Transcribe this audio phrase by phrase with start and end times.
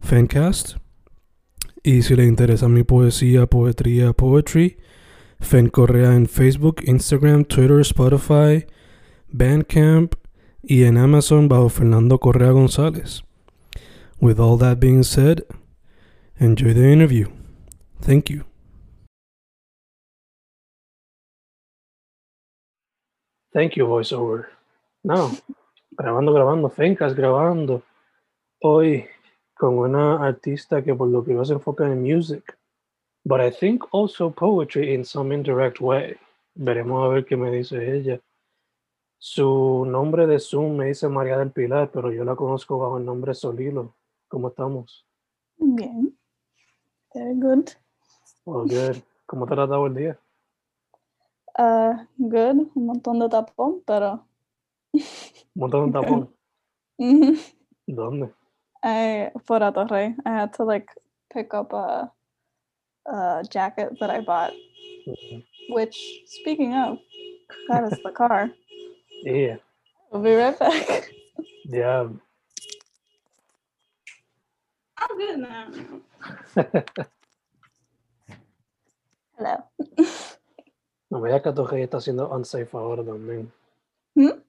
[0.00, 0.76] Fancast.
[1.82, 4.78] Y si le interesa mi poesía, poetría, poetry,
[5.40, 8.66] Fen Correa en Facebook, Instagram, Twitter, Spotify,
[9.28, 10.14] Bandcamp
[10.62, 13.22] y en Amazon bajo Fernando Correa González.
[14.20, 15.44] With all that being said,
[16.40, 17.28] enjoy the interview.
[18.00, 18.44] Thank you.
[23.52, 24.46] Thank you, voiceover.
[25.02, 25.30] No,
[25.92, 27.82] grabando, grabando, Fencas grabando.
[28.60, 29.06] Hoy
[29.58, 32.56] con una artista que por lo que veo se enfoca en music,
[33.24, 36.16] but I think also poetry in some indirect way.
[36.54, 38.20] Veremos a ver qué me dice ella.
[39.18, 43.04] Su nombre de Zoom me dice María del Pilar, pero yo la conozco bajo el
[43.04, 43.96] nombre Solilo.
[44.28, 45.04] ¿Cómo estamos?
[45.56, 46.16] Bien.
[47.12, 47.68] Very good.
[48.44, 48.98] Oh, good.
[49.26, 50.20] ¿Cómo te ha dado el día?
[51.58, 52.70] Uh, good.
[52.74, 54.24] Un montón de tapón, pero.
[54.92, 55.02] Un
[55.54, 56.34] montón de tapón.
[57.86, 58.37] ¿Dónde?
[58.82, 60.14] I for a Torrey.
[60.24, 60.88] I had to like
[61.32, 62.10] pick up a,
[63.06, 64.52] a jacket that I bought.
[65.68, 66.98] Which, speaking of,
[67.68, 68.50] that is the car.
[69.24, 69.56] Yeah.
[70.12, 71.10] We'll be right back.
[71.64, 72.08] Yeah.
[74.96, 75.66] I'm good now.
[79.36, 79.64] Hello.
[81.10, 83.52] No me digas que tu rey está haciendo unsafe ahora también.
[84.14, 84.40] Hmm?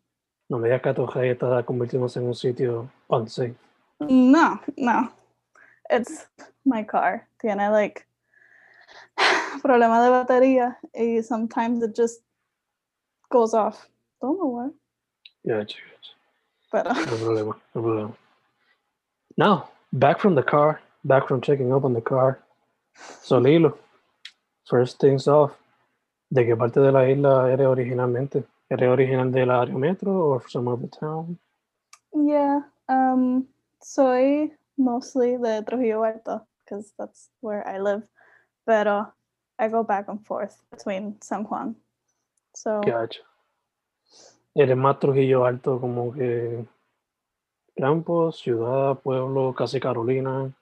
[0.50, 3.56] No me digas que tu rey está convirtiéndose en un sitio unsafe.
[4.00, 5.10] No, no.
[5.90, 6.26] It's
[6.66, 7.28] my car.
[7.42, 8.06] Tiene like
[9.62, 12.22] problema de batería y sometimes it just
[13.30, 13.88] goes off.
[14.22, 14.70] Don't know why,
[15.44, 16.14] Yeah, chicos.
[16.72, 18.14] pero No problema, no problema.
[19.38, 22.40] Now, back from the car, back from checking up on the car.
[23.24, 23.78] Solilo,
[24.66, 25.52] first things off,
[26.32, 28.44] ¿de qué parte de la isla eres originalmente?
[28.70, 31.38] ¿Eres original del área metro or some other town?
[32.14, 33.48] yeah, um,
[33.82, 38.08] soy mostly de Trujillo Alto because that's where I live,
[38.66, 39.12] pero
[39.58, 41.76] I go back and forth between San Juan.
[42.56, 43.22] So Gotcha.
[44.56, 46.66] Eres más Trujillo Alto como que
[47.78, 50.54] campo, ciudad, pueblo, casi Carolina.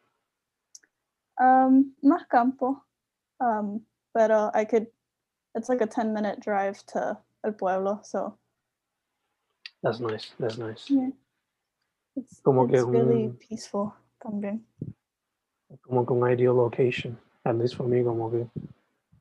[1.39, 2.83] um, más campo,
[3.39, 3.81] um,
[4.13, 4.87] pero I could.
[5.55, 8.37] It's like a ten minute drive to El Pueblo, so
[9.81, 10.89] That's nice, that's nice.
[10.89, 11.09] yeah,
[12.17, 14.61] it's, Como que it's really un- peaceful también.
[15.83, 18.49] Como que un ideal location, at least for me, como que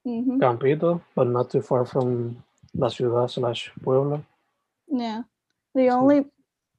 [0.07, 0.39] Mhm.
[0.41, 2.43] campito, but not too far from
[2.75, 4.25] la ciudad slash pueblo.
[4.89, 5.23] Yeah.
[5.75, 6.31] The So- only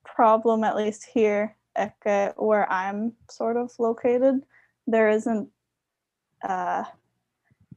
[0.04, 1.56] problem, at least here,
[2.38, 4.44] where I'm sort of located,
[4.88, 5.52] there isn't
[6.44, 6.86] a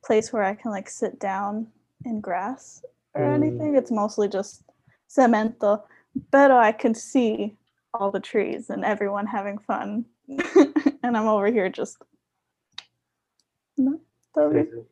[0.02, 1.70] place where I can like sit down
[2.06, 2.82] in grass
[3.14, 3.34] or Mm.
[3.34, 3.74] anything.
[3.74, 4.62] It's mostly just
[5.08, 5.82] cemento.
[6.30, 7.58] But I can see
[7.94, 10.04] all the trees and everyone having fun.
[11.02, 11.96] and I'm over here just.
[13.76, 14.00] No,
[14.36, 14.86] Sí, sí.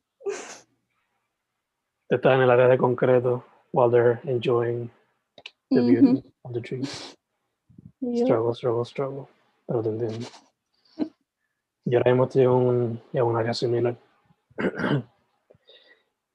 [2.11, 4.91] Estás en el área de concreto while they're enjoying
[5.71, 6.29] the beauty mm-hmm.
[6.45, 7.15] of the trees.
[8.01, 8.27] Yep.
[8.27, 9.29] Struggle, struggle, struggle.
[9.67, 10.29] Pero te entiendo.
[11.85, 13.97] Yo ahora mismo estoy en un, en un área similar.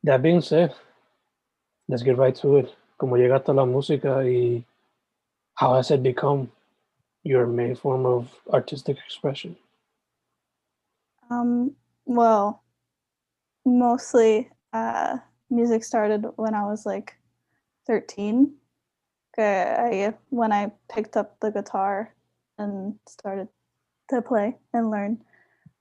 [0.04, 0.74] That being said,
[1.88, 2.70] let's get right to it.
[2.98, 4.66] Como llegaste a la música y
[5.56, 6.52] how has it become
[7.24, 9.56] your main form of artistic expression?
[11.30, 12.64] Um, well,
[13.66, 15.18] mostly uh,
[15.50, 17.16] music started when I was like
[17.88, 18.54] 13.
[19.38, 22.14] I, when I picked up the guitar
[22.58, 23.48] and started
[24.10, 25.24] to play and learn.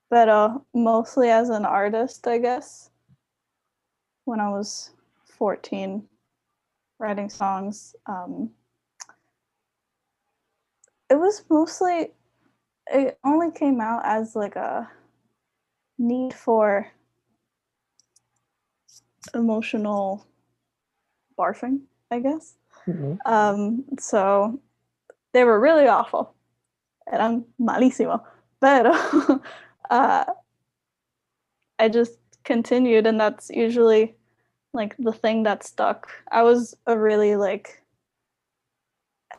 [0.08, 2.90] But uh, mostly as an artist, I guess,
[4.24, 4.90] when I was
[5.38, 6.02] 14,
[6.98, 7.94] writing songs.
[8.06, 8.50] Um,
[11.12, 12.08] it was mostly
[12.86, 14.88] it only came out as like a
[15.98, 16.90] need for
[19.34, 20.26] emotional
[21.38, 21.80] barfing,
[22.10, 22.56] I guess.
[22.88, 23.18] Mhm.
[23.26, 24.58] Um, so
[25.32, 26.34] they were really awful.
[27.12, 28.22] Eran malísimo.
[28.60, 28.92] Pero
[29.90, 30.24] uh,
[31.78, 34.16] I just continued, and that's usually
[34.72, 36.08] like the thing that stuck.
[36.30, 37.81] I was a really like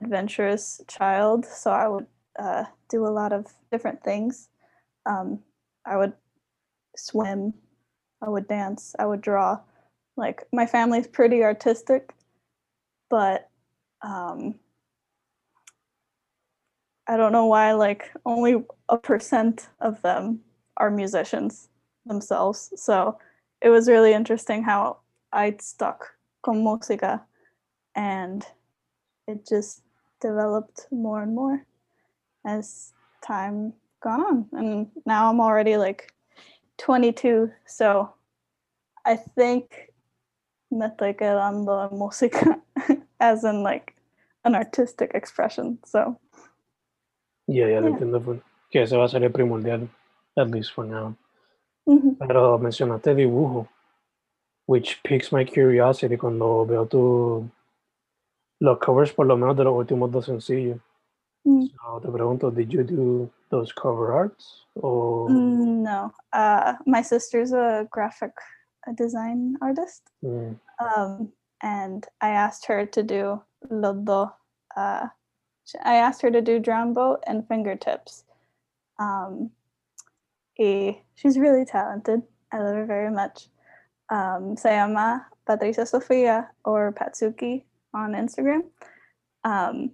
[0.02, 2.08] adventurous child, so I would
[2.38, 4.50] uh, do a lot of different things.
[5.06, 5.40] Um,
[5.86, 6.14] I would
[6.96, 7.54] swim,
[8.22, 9.60] I would dance, I would draw.
[10.16, 12.14] Like my family's pretty artistic,
[13.10, 13.50] but
[14.02, 14.56] um,
[17.08, 20.42] I don't know why like only a percent of them
[20.78, 21.70] are musicians
[22.06, 22.72] themselves.
[22.76, 23.18] So
[23.62, 24.98] it was really interesting how
[25.32, 27.22] I stuck con música
[27.96, 28.46] and
[29.28, 29.82] it just
[30.22, 31.66] developed more and more
[32.46, 32.94] as
[33.26, 34.46] time gone on.
[34.54, 36.14] And now I'm already like
[36.78, 38.14] 22, so
[39.06, 39.92] I think
[40.72, 42.60] me estoy quedando en música
[43.20, 43.96] as in like
[44.44, 45.78] an artistic expression.
[45.86, 46.20] So
[47.48, 47.96] yeah lo Yeah.
[47.96, 48.22] entiendo.
[48.24, 48.42] full.
[48.72, 49.88] Que ese va a ser el primordial,
[50.36, 51.16] at least for now.
[51.88, 52.18] mhm.
[52.18, 53.68] Pero mencionaste dibujo,
[54.66, 57.50] which piques my curiosity cuando veo tu,
[58.64, 60.80] los covers, por lo menos de los últimos dos sencillos.
[61.46, 61.66] Mm.
[61.68, 64.66] So, te pregunto, did you do those cover arts?
[64.82, 68.32] O, Mm, no, uh, my sister's a graphic
[68.96, 70.04] design artist.
[70.24, 74.32] Mm, um, and I asked her to do lodo.
[74.78, 75.08] Uh,
[75.84, 78.24] I asked her to do drum boat and fingertips.
[78.98, 79.52] Um,
[80.58, 82.22] y she's really talented.
[82.54, 83.50] I love her very much.
[84.10, 87.64] Um, se llama Patricia Sofia or Patsuki
[87.94, 88.64] on Instagram.
[89.44, 89.92] Um,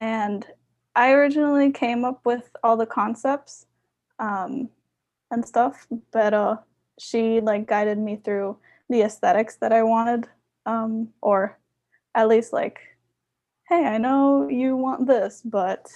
[0.00, 0.46] and
[0.94, 3.66] I originally came up with all the concepts
[4.18, 4.68] um,
[5.30, 6.56] and stuff, but uh,
[6.98, 10.28] she like guided me through the aesthetics that I wanted,
[10.66, 11.58] um, or
[12.14, 12.80] at least like,
[13.68, 15.88] hey, I know you want this, but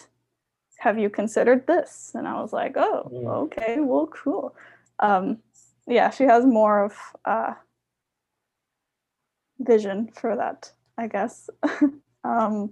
[0.78, 2.12] have you considered this?
[2.14, 3.10] And I was like, oh,
[3.44, 4.54] okay, well, cool.
[4.98, 5.38] Um,
[5.86, 7.54] yeah, she has more of uh,
[9.58, 11.50] vision for that, I guess.
[12.24, 12.70] um,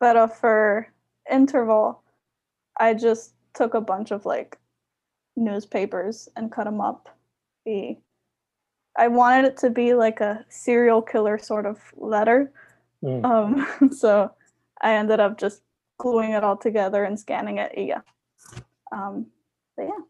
[0.00, 0.88] but uh, for
[1.30, 2.02] interval,
[2.78, 4.58] I just took a bunch of like
[5.36, 7.08] newspapers and cut them up.
[7.64, 7.96] The
[8.96, 12.52] I wanted it to be like a serial killer sort of letter.
[13.02, 13.24] mm.
[13.24, 14.30] Um, so
[14.80, 15.62] I ended up just
[15.98, 17.72] gluing it all together and scanning it.
[17.76, 18.00] Yeah.
[18.90, 19.26] Um,
[19.76, 20.04] but yeah.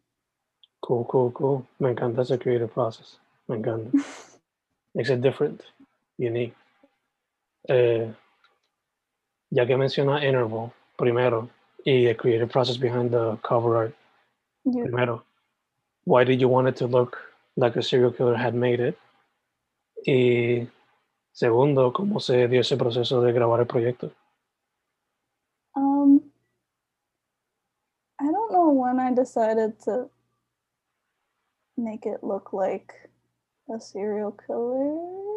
[0.82, 1.66] Cool, cool, cool.
[1.78, 3.18] Me that's a creative process.
[3.48, 3.92] Encanta.
[4.94, 5.62] Makes it different,
[6.18, 6.54] unique.
[7.68, 8.12] Eh,
[9.50, 11.48] ya que menciona Interval primero
[11.84, 13.94] y the creative process behind the cover art
[14.64, 15.24] You, primero,
[16.04, 17.18] why did you want it to look
[17.56, 18.96] like a serial killer had made it?
[20.06, 20.68] Y
[21.32, 24.12] segundo, ¿cómo se dio ese proceso de grabar el proyecto?
[25.74, 26.20] um,
[28.20, 30.10] I don't know when I decided to
[31.76, 32.92] make it look like
[33.74, 35.31] a serial killer.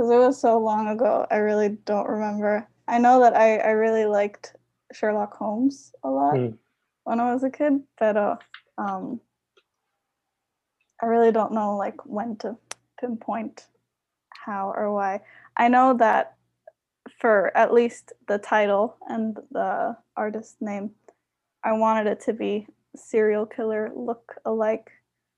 [0.00, 2.66] Because it was so long ago, I really don't remember.
[2.88, 4.56] I know that I, I really liked
[4.94, 6.56] Sherlock Holmes a lot Mm.
[7.04, 8.36] when I was a kid, but uh,
[8.78, 9.20] um,
[11.02, 12.56] I really don't know like when to
[12.98, 13.66] pinpoint
[14.30, 15.20] how or why.
[15.58, 16.36] I know that
[17.18, 20.92] for at least the title and the artist name,
[21.62, 22.66] I wanted it to be
[22.96, 24.92] serial killer look alike.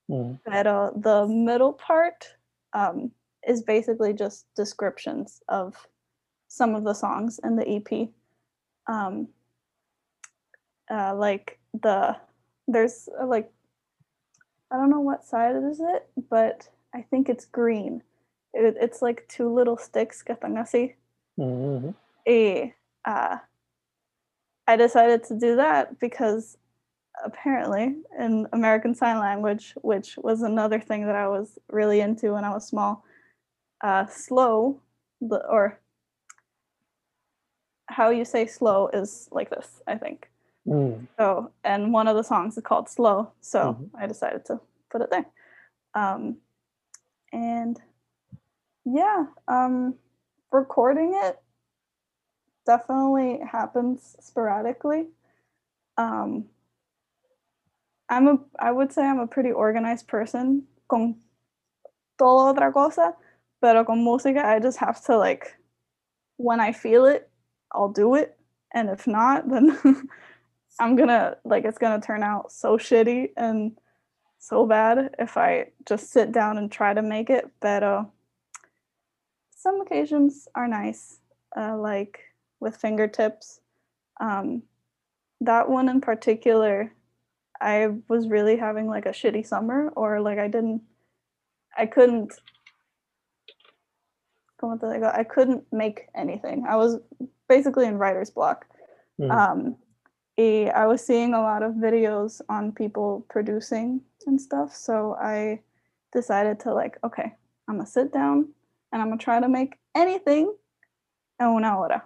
[0.09, 2.29] Mm, But uh, the middle part
[2.73, 3.11] um,
[3.47, 5.89] is basically just descriptions of
[6.49, 8.09] some of the songs in the EP.
[8.87, 9.29] Um,
[10.91, 12.17] uh, like the
[12.69, 13.51] there's uh, like
[14.71, 18.03] I don't know what side is it, but I think it's green.
[18.55, 20.95] It, it's like two little sticks así.
[21.39, 21.95] mhm,
[22.27, 23.39] Y, uh,
[24.67, 26.57] I decided to do that because
[27.25, 32.45] apparently in American Sign Language, which was another thing that I was really into when
[32.45, 33.05] I was small,
[33.83, 34.81] uh, slow,
[35.21, 35.81] or
[37.87, 40.31] how you say slow is like this, I think.
[40.67, 41.07] mm.
[41.19, 43.33] So, and one of the songs is called Slow.
[43.41, 43.91] So Mhm.
[43.95, 44.61] I decided to
[44.91, 45.27] put it there.
[45.95, 46.39] Um,
[47.33, 47.81] and
[48.85, 49.99] yeah, um,
[50.51, 51.39] recording it
[52.67, 55.09] definitely happens sporadically.
[55.97, 56.49] Um,
[58.09, 61.21] I'm a, I would say I'm a pretty organized person con
[62.19, 63.17] todo otra cosa,
[63.63, 65.57] pero con música, I just have to like,
[66.37, 67.31] when I feel it,
[67.73, 68.37] I'll do it.
[68.75, 69.79] And if not, then
[70.81, 73.79] I'm gonna like it's gonna turn out so shitty and
[74.39, 77.49] so bad if I just sit down and try to make it.
[77.63, 78.05] Uh,
[79.57, 81.21] some occasions are nice,
[81.57, 82.19] uh, like
[82.59, 83.61] with fingertips.
[84.21, 84.63] Um,
[85.41, 86.93] that one in particular,
[87.61, 90.83] I was really having like a shitty summer, or like I didn't,
[91.77, 92.33] I couldn't.
[94.63, 96.65] Como te digo, I couldn't make anything.
[96.69, 97.01] I was
[97.49, 98.65] basically in writer's block.
[99.21, 99.31] Mm.
[99.31, 99.77] Um,
[100.39, 104.75] I was seeing a lot of videos on people producing and stuff.
[104.75, 105.61] So I
[106.13, 107.35] decided to like, okay,
[107.69, 108.49] I'm gonna sit down
[108.93, 110.55] and I'm gonna try to make anything
[111.41, 112.05] en una hora.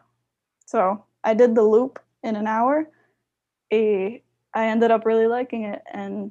[0.64, 2.90] So I did the loop in an hour.
[3.72, 4.22] I
[4.54, 6.30] ended up really liking it and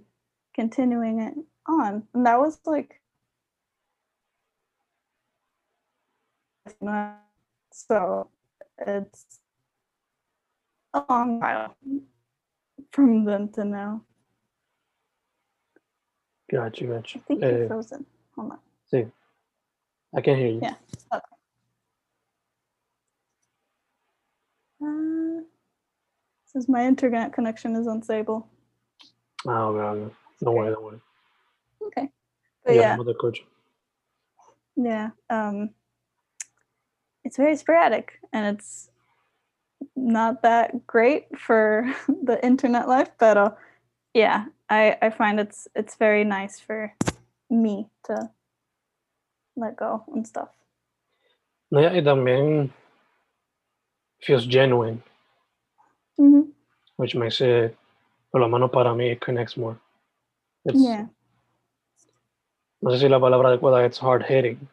[0.55, 1.35] continuing it
[1.67, 2.03] on.
[2.13, 2.99] And that was like
[7.71, 8.29] so
[8.79, 9.39] it's
[10.93, 11.75] a long while
[12.91, 14.01] from then to now.
[16.51, 17.19] Got Gotcha, gotcha.
[17.19, 18.05] I think you're frozen.
[18.35, 18.59] Hold on.
[18.91, 19.05] See,
[20.15, 20.59] I can hear you.
[20.61, 20.75] Yeah.
[21.13, 21.23] Okay.
[24.83, 25.41] Uh,
[26.45, 28.47] says my internet connection is unstable.
[29.47, 30.13] Oh, okay.
[30.43, 30.99] Don't worry, don't worry.
[31.87, 32.09] Okay.
[32.63, 33.43] But yeah, no te escucho.
[34.75, 35.09] yeah.
[35.29, 35.69] Um,
[37.25, 38.89] it's very sporadic and it's
[39.95, 41.91] not that great for
[42.23, 43.51] the internet life, but uh,
[44.13, 46.93] yeah, I I find it's it's very nice for
[47.49, 48.29] me to
[49.57, 50.49] let go and stuff.
[51.71, 52.69] No, y también
[54.21, 55.01] feels genuine,
[56.17, 56.41] hmm
[56.97, 57.75] which makes it,
[58.31, 59.77] por lo menos para mí, it connects more.
[60.63, 61.07] It's, Yeah.
[62.81, 64.67] No sé si la palabra adecuada es hard hitting,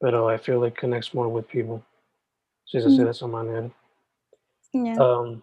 [0.00, 1.82] pero I feel it connects more with people.
[2.66, 3.70] Si se hace de esa manera.
[4.72, 4.96] Yeah.
[5.00, 5.40] Um,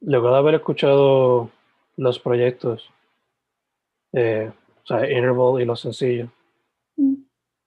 [0.00, 1.50] luego de haber escuchado
[1.96, 2.90] los proyectos,
[4.12, 4.52] eh,
[4.82, 6.28] o sea, Interval y Lo Sencillo,
[6.98, 7.24] Mm.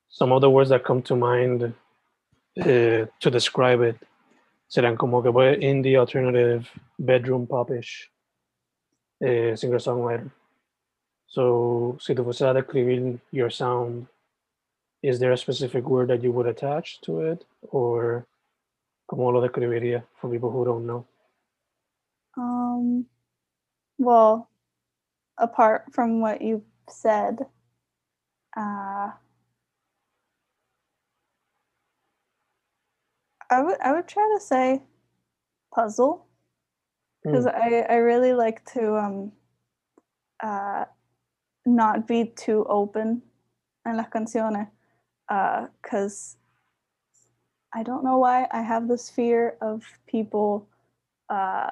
[0.08, 1.74] some of the words that come to mind
[2.58, 3.96] eh, to describe it
[4.68, 8.12] serán como que fue indie, alternative, bedroom popish,
[9.20, 10.30] eh, singer-songwriter.
[11.25, 14.08] So, si tú fueras a describir your sound,
[15.06, 17.46] is there a specific word that you would attach to it?
[17.70, 18.26] Or
[19.10, 21.06] ¿cómo lo describiría for people who don't know?
[22.38, 23.06] Um,
[24.00, 24.50] well,
[25.38, 27.46] apart from what you've said,
[28.58, 29.12] uh,
[33.52, 34.82] I would I would try to say
[35.74, 36.26] puzzle
[37.24, 39.32] because I I really like to um
[40.42, 40.86] uh
[41.66, 43.22] not be too open
[43.86, 44.68] en las canciones
[45.27, 46.38] because
[47.74, 50.67] I don't know why I have this fear of people
[51.29, 51.72] uh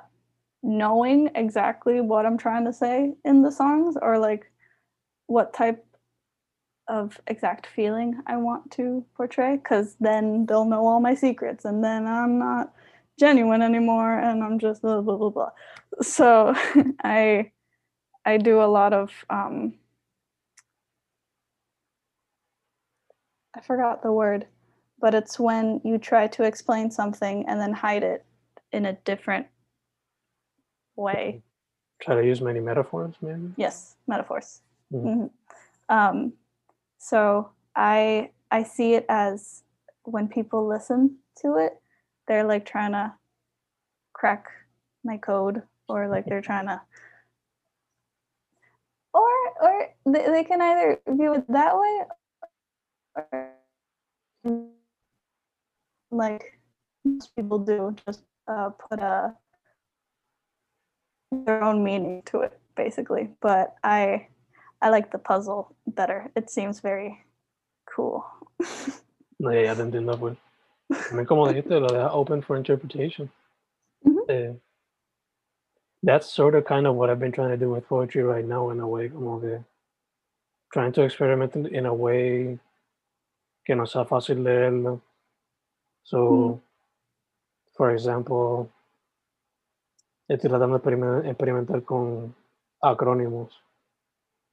[0.63, 4.49] knowing exactly what I'm trying to say in the songs or like
[5.27, 5.85] what type
[6.87, 11.83] of exact feeling I want to portray because then they'll know all my secrets and
[11.83, 12.73] then I'm not
[13.19, 15.51] genuine anymore and I'm just blah blah blah blah.
[16.01, 16.53] So
[17.03, 17.51] I
[18.25, 19.73] I do a lot of um
[23.55, 24.47] I forgot the word,
[24.99, 28.25] but it's when you try to explain something and then hide it
[28.71, 29.47] in a different
[30.95, 31.41] way.
[31.99, 33.53] Try to use many metaphors, maybe?
[33.57, 34.61] Yes, metaphors.
[34.91, 35.03] Mhm.
[35.05, 35.29] Mhm.
[35.89, 36.33] Um,
[36.97, 39.63] so I I see it as
[40.03, 41.81] when people listen to it,
[42.27, 43.13] they're like trying to
[44.13, 44.47] crack
[45.03, 46.81] my code, or like they're trying to,
[49.13, 49.29] or
[49.61, 52.01] or they, they can either view it that way,
[56.11, 56.59] like
[57.03, 59.33] most people do, just uh, put a
[61.31, 63.29] their own meaning to it, basically.
[63.41, 64.27] But I
[64.81, 66.31] I like the puzzle better.
[66.35, 67.19] It seems very
[67.85, 68.25] cool.
[69.39, 70.37] No, ya, ya te entiendo, pues.
[71.09, 73.29] También como dijiste, lo deja open for interpretation.
[74.05, 74.29] Mhm.
[74.29, 74.53] Eh,
[76.03, 78.69] that's sort of kind of what I've been trying to do with poetry right now
[78.69, 79.63] in a way, como que
[80.71, 82.59] trying to experiment in a way
[83.63, 85.01] que no sea fácil leerlo.
[86.03, 86.59] So,
[87.73, 88.69] for example,
[90.27, 92.35] estoy tratando de experimen- experimentar con
[92.81, 93.61] acrónimos.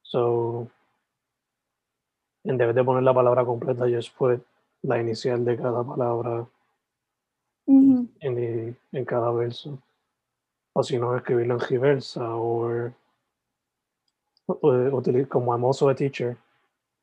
[0.03, 0.69] So,
[2.45, 4.41] en vez de poner la palabra completa, just put
[4.83, 6.47] la inicial de cada palabra
[7.67, 8.09] Mhm.
[8.21, 9.79] en, el- en cada verso.
[10.73, 12.91] O si no, escribirlo en reversa o
[15.29, 16.37] como I'm also a teacher,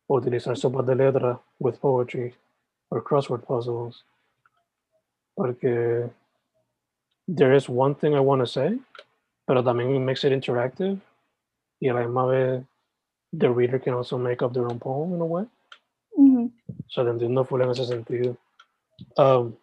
[0.07, 2.33] utilizar sopas de letra with poetry
[2.89, 4.03] or crossword puzzles.
[5.35, 6.09] Porque
[7.27, 8.79] there is one thing I want to say,
[9.45, 10.99] pero también makes it interactive.
[11.79, 12.63] Y a la misma vez,
[13.33, 15.45] the reader can also make up their own poem in a way.
[16.17, 16.51] Mhm.
[16.67, 18.37] O sea, te entiendo full en ese sentido.
[19.17, 19.55] Um,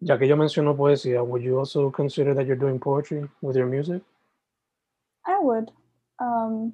[0.00, 3.66] ya que yo menciono poesía, would you also consider that you're doing poetry with your
[3.66, 4.02] music?
[5.26, 5.70] I would.
[6.20, 6.72] Um,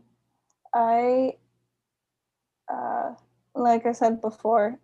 [0.74, 1.36] I,
[3.54, 4.78] like I said before,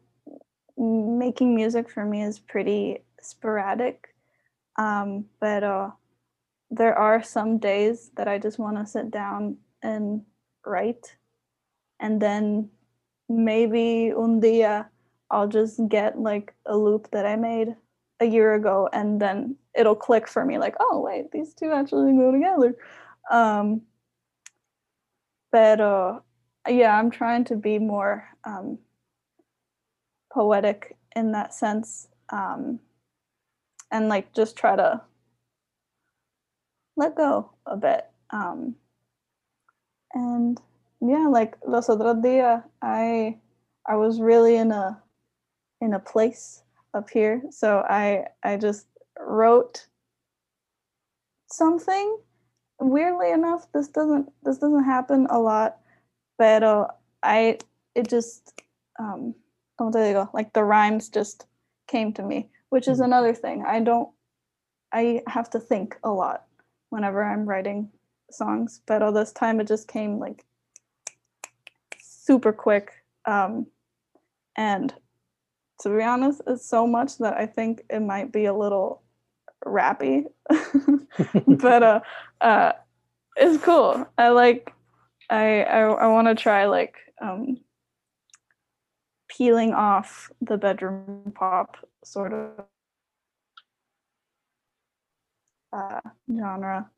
[0.76, 4.14] making music for me is pretty sporadic.
[4.76, 5.90] Um, but uh,
[6.70, 10.22] there are some days that I just want to sit down and
[10.64, 11.16] write.
[11.98, 12.70] And then
[13.28, 14.86] maybe un día
[15.30, 17.76] I'll just get like a loop that I made
[18.18, 22.12] a year ago and then it'll click for me like, oh, wait, these two actually
[22.12, 22.76] go together.
[23.30, 23.82] Um,
[25.52, 26.20] but uh,
[26.68, 28.78] yeah, I'm trying to be more um,
[30.32, 32.80] poetic in that sense, um,
[33.90, 35.00] and like just try to
[36.96, 38.06] let go a bit.
[38.30, 38.76] Um,
[40.12, 40.60] and
[41.00, 43.38] yeah, like los otros días, I
[43.86, 45.02] I was really in a
[45.80, 46.62] in a place
[46.94, 48.86] up here, so I I just
[49.18, 49.86] wrote
[51.50, 52.18] something
[52.80, 55.78] weirdly enough this doesn't this doesn't happen a lot
[56.40, 56.86] but uh,
[57.22, 57.58] i
[57.94, 58.62] it just
[58.98, 59.34] um
[59.76, 61.46] como te digo, like the rhymes just
[61.86, 63.04] came to me which is Mhm.
[63.04, 63.64] another thing.
[63.66, 64.08] I don't
[64.92, 66.46] i have to think a lot
[66.90, 67.88] whenever i'm writing
[68.30, 70.44] songs but all this time it just came like
[72.00, 72.92] super quick
[73.26, 73.66] um
[74.56, 74.94] and
[75.80, 79.02] to be honest it's so much that i think it might be a little
[79.66, 80.24] rappy.
[81.46, 82.00] But uh
[82.40, 82.72] uh
[83.36, 84.06] it's cool.
[84.18, 84.72] I like
[85.30, 87.58] i i, I want to try like um
[89.28, 92.64] peeling off the bedroom pop sort of
[95.72, 96.00] uh
[96.36, 96.90] genre.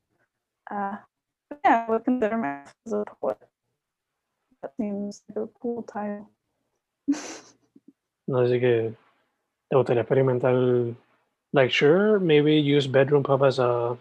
[0.70, 0.96] Uh
[1.64, 3.38] yeah i would consider myself as a poet.
[4.62, 6.30] That seems like a cool title.
[8.28, 8.94] No, así que
[9.68, 10.54] te gustaría experimentar,
[11.52, 13.98] like, sure, maybe use bedroom pop as a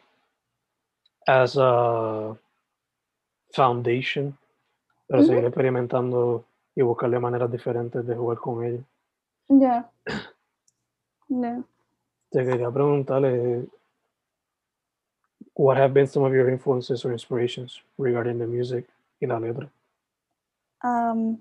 [1.28, 2.38] as a
[3.54, 4.38] foundation,
[5.10, 5.24] Ujú.
[5.28, 8.84] seguir experimentando y buscarle maneras diferentes de jugar con ella.
[9.50, 9.90] yeah
[11.30, 11.62] yeah
[12.32, 13.68] Te quería preguntarle,
[15.56, 18.88] what have been some of your influences or inspirations regarding the music
[19.20, 19.70] y la letra?
[20.84, 21.38] um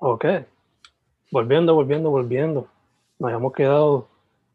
[0.00, 0.24] Ok.
[1.32, 2.68] Volviendo, volviendo, volviendo.
[3.18, 4.06] Nos habíamos quedado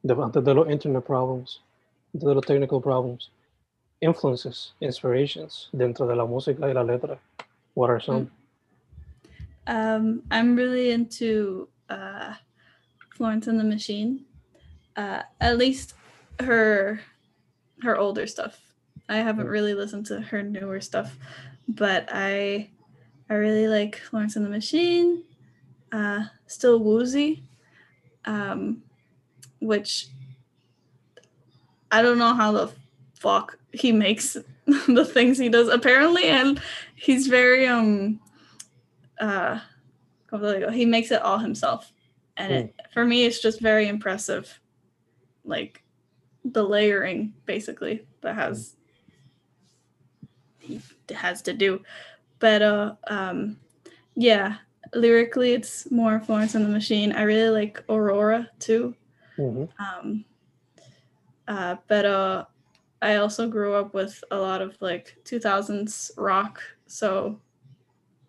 [0.01, 1.61] de- antes de los internet problems,
[2.13, 3.29] antes de los technical problems.
[4.03, 7.17] Influences, inspirations dentro de la música y la letra.
[7.73, 8.29] What are some?
[9.65, 12.33] Um, I'm really into uh,
[13.15, 14.25] Florence and the Machine.
[14.97, 15.93] Uh, at least
[16.41, 16.99] her
[17.81, 18.59] her older stuff.
[19.07, 19.51] I haven't Mm.
[19.51, 21.17] really listened to her newer stuff,
[21.69, 22.69] but I
[23.29, 25.23] I really like Florence and the Machine.
[25.93, 27.41] Uh, still woozy,
[28.25, 28.83] um,
[29.61, 30.07] which
[31.89, 32.71] I don't know how the
[33.13, 35.67] fuck he makes the things he does.
[35.67, 36.61] Apparently, and
[36.95, 38.19] he's very um
[39.19, 39.59] uh
[40.71, 41.91] he makes it all himself.
[42.37, 44.59] And it, for me it's just very impressive
[45.45, 45.83] like
[46.45, 48.75] the layering basically that has
[50.59, 50.81] he
[51.13, 51.81] has to do.
[52.39, 53.57] But uh um
[54.15, 54.57] yeah
[54.93, 57.11] lyrically it's more florence and the machine.
[57.11, 58.95] I really like aurora too.
[59.37, 59.69] Mhm.
[59.79, 60.25] um
[61.47, 62.45] uh but uh
[63.03, 66.61] i also grew up with a lot of like 2000s rock.
[66.87, 67.39] So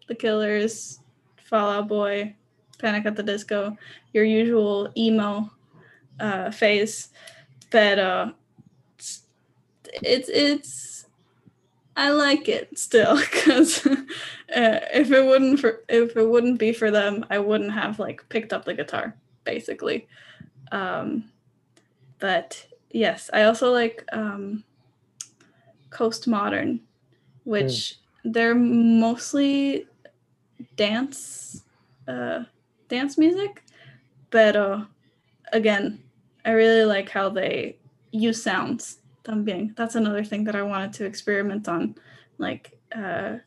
[0.08, 1.00] the killers
[1.36, 2.34] fall out boy
[2.78, 3.76] panic at the disco
[4.12, 5.50] your usual emo
[6.20, 7.10] uh phase.
[7.70, 8.32] But uh
[10.02, 11.06] it's it's,
[11.96, 16.90] i like it still because uh, if it wouldn't for if it wouldn't be for
[16.90, 20.08] them i wouldn't have like picked up the guitar basically.
[20.72, 21.30] Um
[22.18, 24.62] but yes i also like um
[25.90, 26.80] coast modern
[27.42, 29.86] which they're mostly
[30.76, 31.64] dance
[32.06, 32.44] uh
[32.88, 33.64] dance music
[34.30, 34.84] but uh
[35.52, 36.00] again
[36.44, 37.76] i really like how they
[38.12, 38.98] use sounds.
[39.24, 41.96] También that's another thing that i wanted to experiment on
[42.38, 43.38] like uh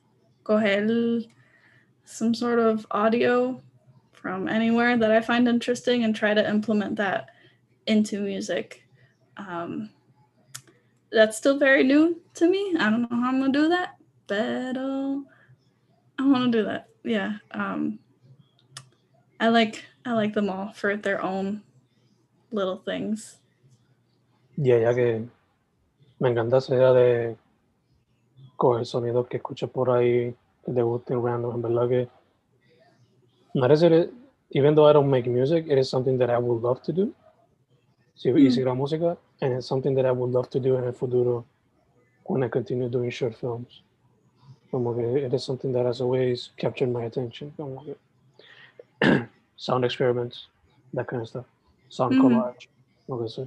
[0.43, 1.29] coger
[2.03, 3.61] some sort of audio
[4.11, 7.29] from anywhere that i find interesting and try to implement that
[7.85, 8.86] into music
[9.37, 9.89] um
[11.11, 13.95] that's still very new to me i don't know how i'm gonna do that
[14.27, 15.17] but uh,
[16.19, 17.99] i want to do that yeah um
[19.39, 21.61] i like i like them all for their own
[22.51, 23.37] little things
[24.59, 25.29] Yeah, ella que
[26.19, 27.37] Me encanta esa idea de
[28.55, 31.55] coger sonidos que escuchas por ahí que te gusten random.
[31.55, 32.09] En verdad que
[33.53, 34.11] not as it,
[34.49, 37.13] even though I don't make music, it is something that I would love to do.
[38.17, 38.37] Si Mm.
[38.47, 41.45] hiciera música, and it's something that I would love to do en el futuro
[42.25, 43.83] when I continue doing short films.
[44.71, 47.53] Como que it is something that has always captured my attention.
[47.55, 47.95] Como que
[49.55, 50.47] sound experiments,
[50.93, 51.45] that kind of stuff.
[51.89, 52.21] Sound Mhm.
[52.21, 52.67] collage,
[53.07, 53.45] lo que sea.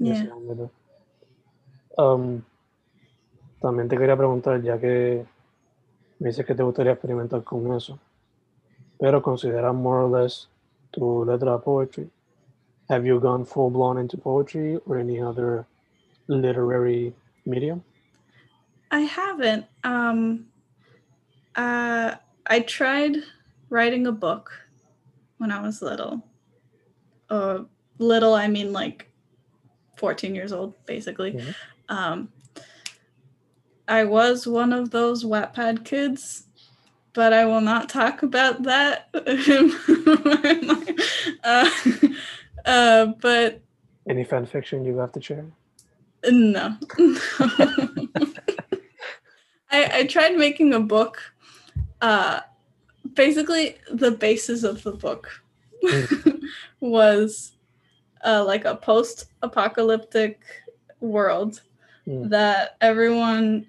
[0.00, 0.26] Yeah.
[1.96, 2.42] Um,
[3.62, 5.24] también te quería preguntar, ya que
[6.18, 8.00] me dices que te gustaría experimentar con eso,
[8.98, 10.48] pero consideras more or less
[10.90, 12.10] tu letra poetry.
[12.88, 15.66] Have you gone full blown into poetry or any other
[16.26, 17.14] literary
[17.46, 17.82] medium?
[18.90, 19.66] I haven't.
[19.82, 20.46] Um,
[21.56, 22.14] uh,
[22.46, 23.16] I tried
[23.70, 24.52] writing a book
[25.38, 26.22] when I was little.
[27.30, 27.60] Uh,
[27.98, 29.10] little, I mean like
[29.96, 31.32] 14 years old, basically.
[31.32, 31.54] Mhm.
[31.88, 32.28] Um,
[33.88, 36.44] I was one of those Wattpad kids,
[37.12, 39.08] but I will not talk about that.
[41.44, 41.70] uh,
[42.64, 43.60] uh, but
[44.08, 45.44] Any fan fiction you have to share?
[46.30, 46.76] no.
[49.70, 51.20] I, I tried making a book.
[52.00, 52.40] Uh,
[53.14, 55.28] basically, the basis of the book
[56.80, 57.52] was
[58.24, 60.40] uh, like a post apocalyptic
[61.00, 61.60] world
[62.06, 62.28] Mm.
[62.28, 63.66] that everyone.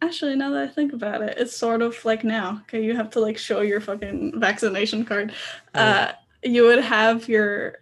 [0.00, 2.60] Actually, now that I think about it, it's sort of like now.
[2.62, 5.32] Okay, you have to like show your fucking vaccination card.
[5.74, 6.12] Uh,
[6.44, 7.78] you would have your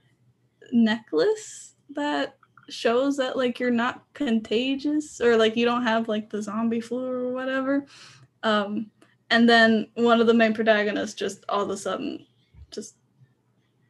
[0.72, 2.36] necklace that
[2.68, 7.04] shows that like you're not contagious or like you don't have like the zombie flu
[7.04, 7.86] or whatever.
[8.42, 8.90] Um,
[9.30, 12.26] and then one of the main protagonists just all of a sudden
[12.70, 12.96] just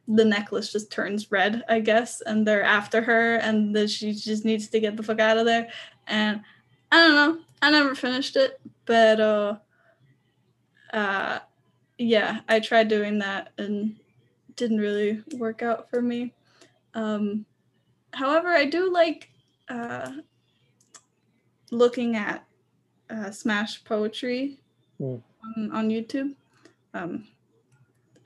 [0.07, 4.43] the necklace just turns red, I guess, and they're after her and then she just
[4.43, 5.69] needs to get the fuck out of there.
[6.07, 6.41] And
[6.91, 7.41] I don't know.
[7.61, 9.55] I never finished it, but uh
[10.91, 11.39] uh
[11.97, 13.95] yeah, I tried doing that and
[14.55, 16.33] didn't really work out for me.
[16.93, 17.45] Um,
[18.13, 19.29] however, I do like
[19.69, 20.11] uh,
[21.71, 22.45] looking at
[23.09, 24.59] uh, Smash poetry
[25.01, 25.21] Mm.
[25.57, 26.35] on, on YouTube.
[26.93, 27.27] Um,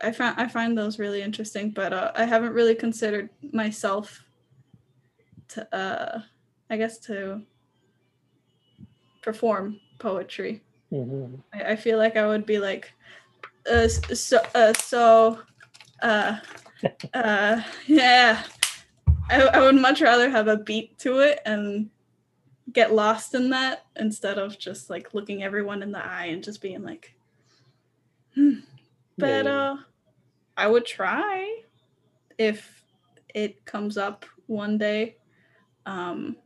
[0.02, 4.22] I found I find those really interesting, but uh, I haven't really considered myself
[5.50, 6.22] to, uh,
[6.70, 7.42] I guess, to
[9.22, 10.62] perform poetry.
[10.92, 11.42] Mhm.
[11.54, 12.92] I, I feel like I would be like,
[13.72, 15.40] uh, so, uh, so,
[16.02, 16.38] uh,
[17.14, 18.44] uh, yeah.
[19.30, 21.90] I, I would much rather have a beat to it and
[22.72, 26.62] get lost in that instead of just like looking everyone in the eye and just
[26.62, 27.14] being like,
[28.36, 28.60] hmm.
[29.18, 29.72] But Yeah.
[29.72, 29.78] uh,
[30.56, 31.62] I would try
[32.38, 32.84] if
[33.34, 35.18] it comes up one day.
[35.86, 36.38] Um,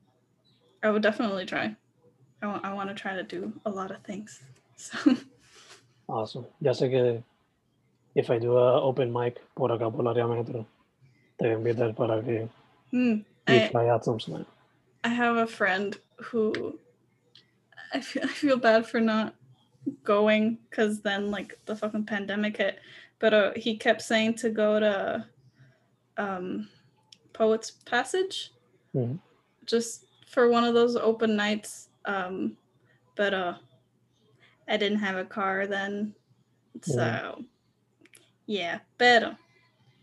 [0.84, 1.76] I would definitely try.
[2.42, 4.42] I want, I want to try to do a lot of things.
[4.82, 5.16] So.
[6.10, 6.48] Awesome.
[6.60, 7.24] Ya sé que
[8.16, 10.66] if I do a open mic por acá por la área metro,
[11.38, 12.50] te voy a invitar para que
[12.92, 13.18] Hmm.
[13.48, 14.46] I, try out some.
[15.04, 16.80] I have a friend who
[17.94, 19.36] I feel, I feel bad for not
[20.04, 22.80] going because then like the fucking pandemic hit.
[23.20, 25.26] But uh, he kept saying to go to
[26.18, 26.70] um,
[27.34, 28.52] Poets Passage
[28.96, 29.20] Mhm.
[29.66, 31.90] just for one of those open nights.
[32.06, 32.58] Um,
[33.16, 33.54] but uh,
[34.68, 36.16] I didn't have a car then,
[36.82, 37.44] so
[38.46, 38.80] yeah.
[38.98, 39.36] But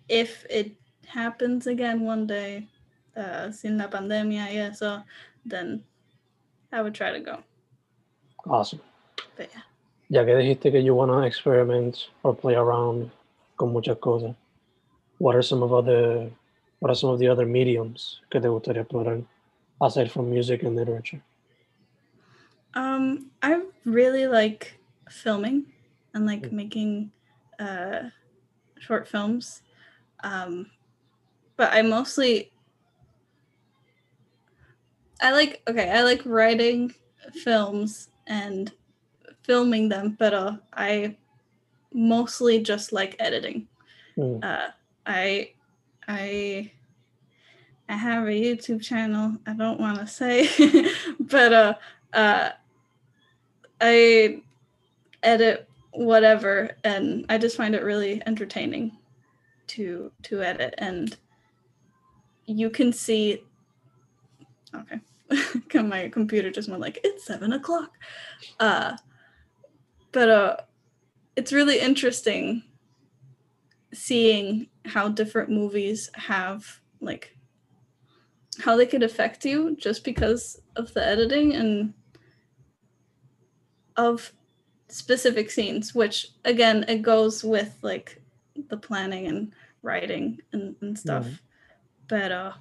[0.08, 2.68] if it happens again one day,
[3.18, 5.02] uh, sin la pandemia y eso,
[5.44, 5.82] then
[6.72, 7.42] I would try to go.
[8.46, 8.80] Awesome.
[9.36, 9.62] But yeah.
[10.10, 13.10] Ya que dijiste que you wanna experiment or play around
[13.58, 14.34] con muchas cosas,
[15.18, 16.30] what are some of other
[16.80, 19.22] what are some of the other mediums que te gustaría explorar
[19.82, 21.20] aside from music and literature?
[22.74, 24.78] Um, I really like
[25.10, 25.66] filming
[26.14, 26.52] and like Mm.
[26.52, 27.12] making
[27.58, 28.10] uh,
[28.78, 29.62] short films.
[30.22, 30.70] Um,
[31.56, 32.52] but I mostly
[35.20, 36.94] I like okay, I like writing
[37.42, 38.72] films and
[39.42, 41.16] filming them, but uh, I
[41.92, 43.66] mostly just like editing.
[44.16, 44.44] Mm.
[44.44, 44.70] Uh,
[45.06, 45.52] I
[46.06, 46.70] I
[47.88, 49.36] I have a YouTube channel.
[49.46, 50.48] I don't want to say,
[51.20, 51.74] but uh,
[52.12, 52.50] uh,
[53.80, 54.42] I
[55.22, 58.92] edit whatever, and I just find it really entertaining
[59.68, 61.16] to to edit, and
[62.46, 63.42] you can see.
[64.74, 65.00] Okay,
[65.74, 67.96] my computer just went like it's seven o'clock.
[68.58, 68.96] Uh,
[70.12, 70.56] but uh,
[71.36, 72.62] it's really interesting
[73.92, 77.36] seeing how different movies have like
[78.60, 81.94] how they could affect you just because of the editing and
[83.96, 84.32] of
[84.88, 88.20] specific scenes which again it goes with like
[88.68, 91.38] the planning and writing and, and stuff Mhm.
[92.08, 92.52] but uh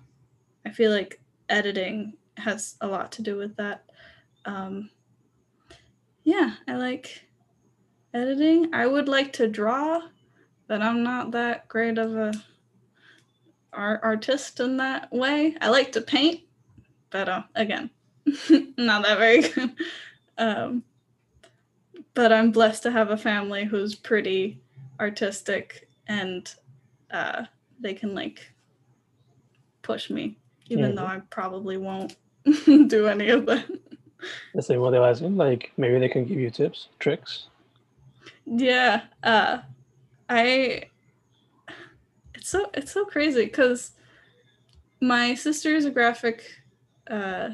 [0.65, 3.85] i feel like editing has a lot to do with that.
[4.45, 4.89] Um
[6.23, 7.23] yeah i like
[8.13, 8.73] editing.
[8.73, 10.01] I would like to draw
[10.67, 12.33] but i'm not that great of a
[13.73, 15.55] art artist in that way.
[15.61, 16.41] I like to paint
[17.09, 17.89] but uh, again
[18.77, 19.73] not that very good.
[20.37, 20.83] Um
[22.13, 24.59] but i'm blessed to have a family who's pretty
[24.99, 26.53] artistic and
[27.11, 27.45] uh
[27.79, 28.51] they can like
[29.83, 32.15] push me even though i probably won't
[32.87, 33.65] do any of that
[34.53, 37.47] The same what they was in, like maybe they can give you tips, tricks.
[38.45, 39.59] Yeah, uh
[40.29, 40.83] I
[42.33, 43.91] it's so it's so crazy cuz
[45.01, 46.43] my sister is a graphic
[47.09, 47.49] uh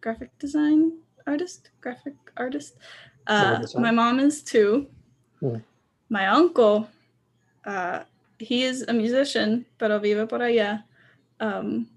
[0.00, 2.76] graphic design artist, graphic artist.
[3.26, 4.86] Uh my mom is too.
[5.40, 5.58] Hmm.
[6.08, 6.88] My uncle
[7.64, 8.04] uh
[8.38, 10.84] he is a musician, pero vive por allá.
[11.40, 11.88] Um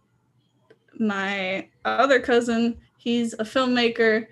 [1.02, 4.28] my other cousin, he's a filmmaker.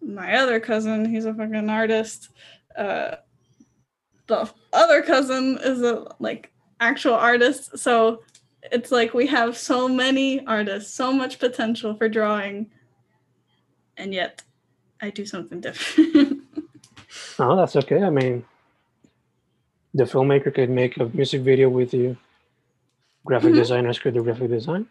[0.00, 2.30] My other cousin, he's a fucking artist.
[2.76, 3.16] Uh
[4.28, 8.22] the other cousin is a like actual artist so
[8.70, 12.70] it's like we have so many artists so much potential for drawing
[13.96, 14.42] and yet
[15.00, 16.40] i do something different
[17.38, 18.00] No, that's okay.
[18.02, 18.44] I mean,
[19.92, 22.16] the filmmaker could make a music video with you.
[23.26, 23.56] Graphic Mhm.
[23.56, 24.86] designers could do graphic design.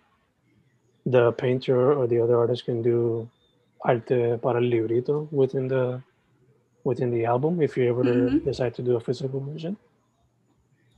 [1.05, 3.27] The painter or the other artist can do
[3.83, 6.01] arte para el librito within the
[6.83, 8.43] within the album if you ever Mhm.
[8.43, 9.75] decide to do a physical version.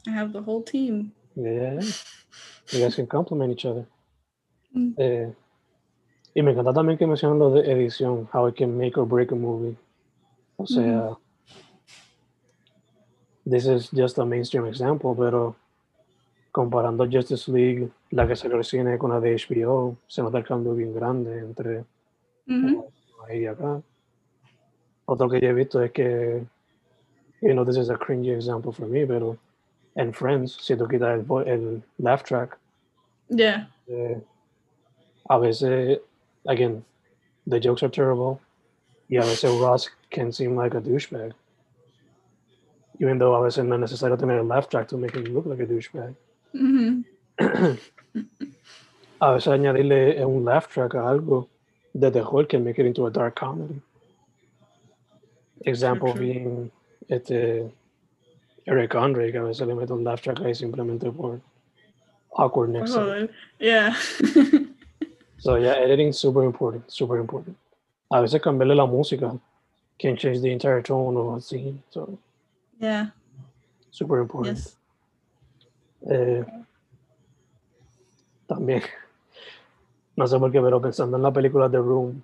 [0.08, 1.80] i have the whole team Yeah,
[2.72, 3.86] you guys can complement each other.
[4.76, 4.94] Mm.
[4.98, 5.34] Eh,
[6.36, 9.32] y me encanta también que mencionan lo de edición, how it can make or break
[9.32, 9.78] a movie.
[10.58, 11.18] O sea,
[13.46, 15.56] this is just a mainstream example, pero
[16.54, 20.46] comparando Justice League, la que salió al cine con la de HBO, se nota el
[20.46, 21.84] cambio bien grande entre
[22.46, 22.84] Mhm.
[23.28, 23.82] ahí y acá.
[25.06, 26.46] Otro que yo he visto es que,
[27.42, 29.36] you know, this is a cringy example for me, pero
[29.96, 32.60] en Friends, si tú quitas el, el laugh track,
[33.30, 34.22] yeah eh,
[35.30, 36.00] a veces,
[36.46, 36.86] again,
[37.48, 38.40] the jokes are terrible,
[39.10, 41.34] y a veces Ross can seem like a douchebag.
[43.00, 45.48] Even though a veces no es necesario tener el laugh track to make him look
[45.48, 46.16] like a douchebag.
[49.20, 51.48] A veces añadirle un laugh track a algo
[51.94, 53.82] de terror can make it into a dark comedy.
[55.66, 56.20] Example true.
[56.20, 56.72] being
[57.10, 57.72] este
[58.66, 61.40] Eric Andre, que a veces le mete un laugh track ahí simplemente por
[62.36, 62.96] awkwardness.
[62.96, 63.28] Oh,
[63.60, 63.96] yeah
[65.40, 67.58] So yeah, editing is super important, super important.
[68.12, 69.40] A veces cambiarle la música
[70.00, 71.82] can change the entire tone of a scene.
[71.90, 72.18] So
[72.80, 73.08] yeah
[73.92, 74.58] super important.
[74.58, 74.76] yes
[76.10, 76.46] Eh,
[78.48, 78.82] también,
[80.16, 82.22] no sé por qué, pero pensando en la película The Room,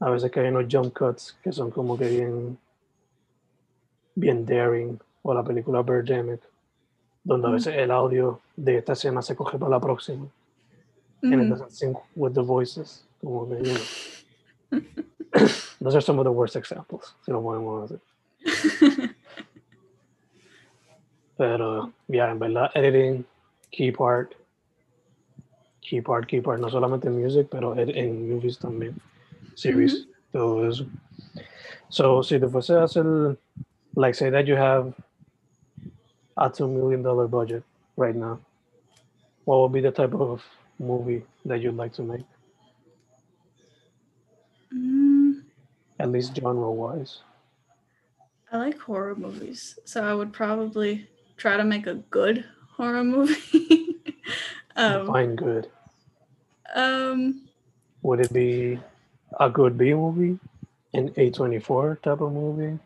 [0.00, 2.58] a veces que hay unos jump cuts que son como que bien,
[4.14, 6.40] bien daring, o la película Birdemic,
[7.22, 10.26] donde a veces el audio de esta escena se coge para la próxima,
[11.22, 13.04] and it doesn't sync with the voices.
[13.20, 14.80] Como que, you know.
[15.80, 19.14] Those are some of the worst examples, si lo podemos decir.
[21.36, 23.24] Pero, ya, en verdad, editing,
[23.70, 24.34] key part,
[25.80, 28.94] key part, key part, no solamente en music, pero en movies también,
[29.54, 30.86] series, todo eso.
[31.88, 33.36] So, si te fuese a hacer,
[33.96, 34.94] like, say that you have
[36.36, 37.62] a $2 million budget
[37.96, 38.38] right now,
[39.44, 40.42] what would be the type of
[40.78, 42.24] movie that you'd like to make,
[44.74, 45.42] Mm,
[45.98, 47.20] at least genre-wise?
[48.50, 51.06] i like horror movies so i would probably
[51.42, 52.44] try to make a good
[52.76, 53.96] horror movie
[54.76, 55.68] um, Define good.
[56.72, 57.42] um
[58.02, 58.78] Would it be
[59.40, 60.38] a good B movie,
[60.94, 62.78] an A24 type of movie?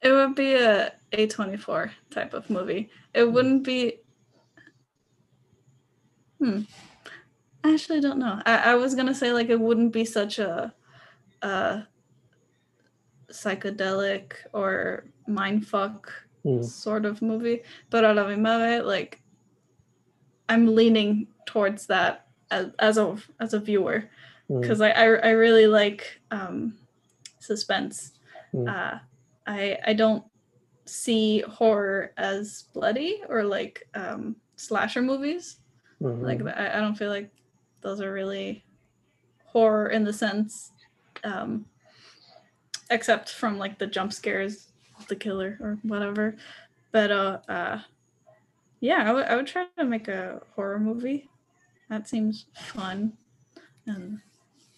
[0.00, 2.88] It would be a A24 type of movie.
[3.12, 4.00] It wouldn't be.
[6.38, 6.60] Hmm.
[7.62, 8.40] I actually don't know.
[8.46, 10.72] I, I was gonna say like it wouldn't be such a,
[11.42, 11.86] a
[13.30, 16.08] psychedelic or mindfuck
[16.44, 16.64] Mm.
[16.64, 19.20] sort of movie, but a la vez, like
[20.48, 24.10] I'm leaning towards that as, as a as a viewer
[24.50, 24.60] Mm.
[24.60, 26.74] because I, I I really like um,
[27.38, 28.12] suspense.
[28.52, 28.68] Mm.
[28.68, 28.98] Uh,
[29.46, 30.24] I I don't
[30.84, 35.60] see horror as bloody or like um, slasher movies.
[36.02, 36.22] Mhm.
[36.22, 37.30] Like I, I don't feel like
[37.82, 38.64] those are really
[39.46, 40.72] horror in the sense,
[41.22, 41.66] um,
[42.90, 44.71] except from like the jump scares
[45.12, 46.36] the killer or whatever.
[46.90, 47.78] But uh, uh
[48.80, 51.28] yeah, I would I would try to make a horror movie.
[51.88, 53.12] That seems fun
[53.86, 54.18] and,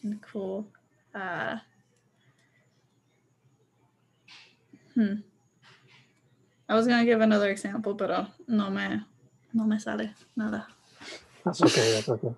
[0.03, 0.67] and cool.
[1.15, 1.59] Uh,
[4.95, 5.23] hmm.
[6.69, 9.01] I was gonna give another example, but uh, no me
[9.55, 10.67] no me sale nada.
[11.45, 11.93] That's okay.
[11.95, 12.35] That's okay.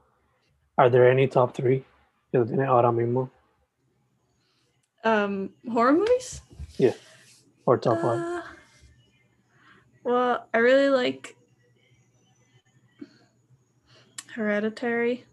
[0.77, 1.85] Are there any top three
[2.31, 3.31] que tú tienes ahora mismo?
[5.03, 6.43] Um, horror movies?
[7.67, 7.99] Or top?
[8.03, 8.43] Uh,
[10.05, 11.37] well, I really like
[14.35, 15.25] Hereditary.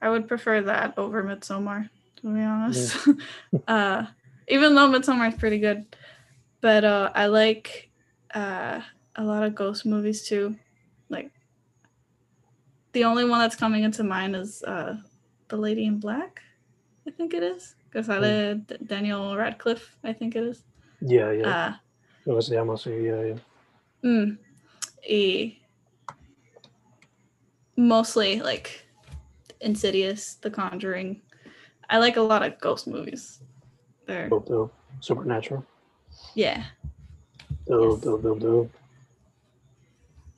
[0.00, 2.96] I would prefer that over Midsommar, to be honest.
[3.68, 4.06] uh,
[4.48, 5.84] even though Midsommar is pretty good,
[6.60, 7.90] but uh, I like
[8.34, 8.80] uh,
[9.16, 10.56] a lot of ghost movies too.
[11.08, 11.30] Like
[12.92, 14.96] the only one that's coming into mind is uh,
[15.48, 16.40] The Lady in Black.
[17.06, 17.74] I think it is.
[17.90, 18.66] Because I Mm.
[18.66, 19.96] did Daniel Radcliffe.
[20.04, 20.62] I think it is.
[21.00, 21.48] Yeah, yeah.
[21.48, 21.72] Uh,
[22.24, 23.38] Creo que se llama así, yeah, yeah.
[24.02, 24.38] Mm.
[25.08, 25.58] Y
[27.76, 28.84] mostly like
[29.60, 31.20] Insidious, The Conjuring.
[31.90, 33.40] I like a lot of ghost movies.
[34.06, 34.74] They're Dope, dope.
[35.00, 35.64] Supernatural.
[36.34, 36.64] yeah.
[37.66, 38.04] Dope, Yes.
[38.04, 38.70] dope, dope, dope.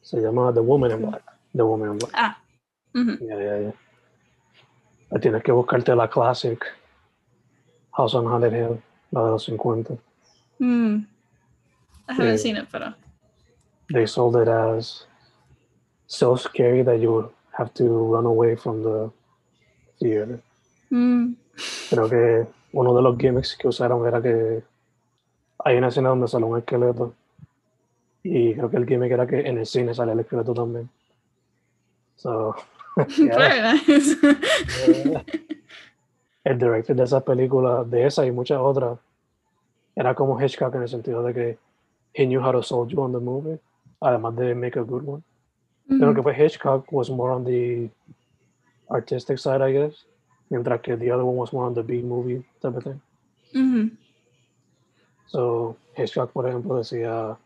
[0.03, 1.11] Se llama The Woman in Mm.
[1.11, 1.23] Black.
[1.55, 2.13] The Woman in Black.
[2.15, 2.39] Ah.
[2.95, 3.19] Mhm.
[3.23, 3.73] Yeah, yeah, yeah.
[5.13, 6.65] Ah, Tienes que buscarte la classic
[7.93, 8.81] House on Haunted Hill,
[9.13, 9.97] la de los 50.
[10.61, 11.05] Hmm.
[12.09, 12.37] I haven't Yeah.
[12.39, 12.93] seen it, but uh,
[13.93, 15.07] They sold it as
[16.07, 19.11] so scary that you would have to run away from the
[19.99, 20.41] theater.
[20.91, 21.35] mm.
[21.91, 24.63] Creo que uno de los gimmicks que usaron era que
[25.65, 27.15] hay una escena donde sale un esqueleto
[28.23, 30.89] y creo que el gimmick era que en el cine sale el esqueleto también.
[32.17, 32.55] So,
[33.17, 33.37] yeah.
[33.37, 34.17] very nice.
[34.87, 35.25] Yeah.
[36.45, 38.99] el director de esa película, de esa y muchas otras,
[39.97, 41.59] era como Hitchcock en el sentido de que
[42.15, 43.59] he knew how to sold you on the movie,
[44.01, 45.23] además de make a good one.
[45.89, 46.15] Pero Mhm.
[46.15, 47.91] que fue Hitchcock was more on the
[48.89, 50.07] artistic side, I guess,
[50.49, 53.01] mientras que the other one was more on the B movie type of thing.
[53.55, 53.97] Mhm.
[55.27, 57.37] So, Hitchcock, por ejemplo, decía,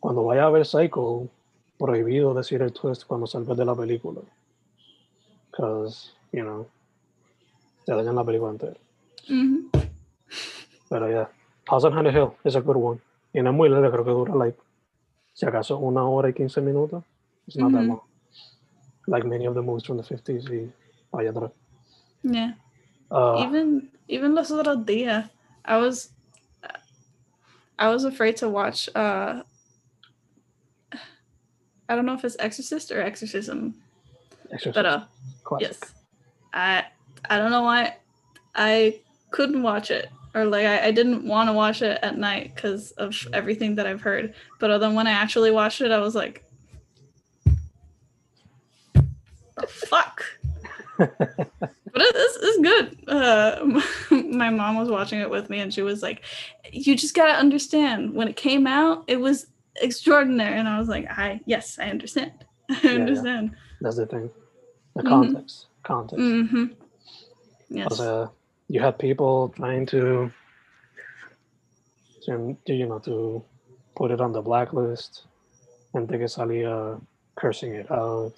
[0.00, 1.28] cuando vaya a ver Psycho,
[1.78, 4.20] prohibido decir el twist cuando salgas de la película.
[5.50, 6.66] Because, you know,
[7.84, 8.76] te dañan la película entera.
[9.28, 9.70] Mhm.
[10.88, 13.00] Pero ya, House on Haunted Hill is a good one.
[13.32, 14.58] Y no es muy larga, creo que dura, like,
[15.32, 17.02] si acaso una hora y 15 minutos.
[17.46, 17.88] It's not that Mhm.
[17.88, 18.00] long.
[19.06, 20.70] Like many of the movies from the 50s y
[21.12, 21.50] allá atrás.
[22.22, 22.54] Yeah.
[23.10, 25.28] Uh, even even los otros días,
[25.64, 26.10] I was
[27.78, 29.42] I was afraid to watch uh
[31.88, 33.74] I don't know if it's Exorcist or Exorcism,
[34.50, 35.04] Exorcist, but uh
[35.42, 35.68] classic.
[35.68, 35.94] yes.
[36.54, 36.84] I
[37.28, 37.96] I don't know why
[38.54, 39.00] I
[39.30, 42.90] couldn't watch it or like I, I didn't want to watch it at night because
[42.92, 44.34] of everything that I've heard.
[44.58, 46.44] But then when I actually watched it, I was like,
[49.56, 50.24] the fuck.
[50.98, 53.08] but it, it's, it's good.
[53.08, 53.80] Uh,
[54.36, 56.22] my mom was watching it with me, and she was like,
[56.72, 58.14] "You just gotta understand.
[58.14, 59.46] When it came out, it was
[59.80, 62.32] extraordinary." And I was like, "I yes, I understand.
[62.70, 62.90] I yeah.
[62.90, 64.30] understand." That's the thing.
[64.96, 65.08] The Mhm.
[65.08, 65.66] context.
[65.82, 66.24] Context.
[66.24, 66.64] Mm-hmm.
[67.70, 68.00] Yes.
[68.68, 70.30] You had people trying to,
[72.26, 73.44] to, you know, to
[73.96, 75.24] put it on the blacklist.
[75.92, 77.00] Que salía
[77.36, 78.34] cursing it out.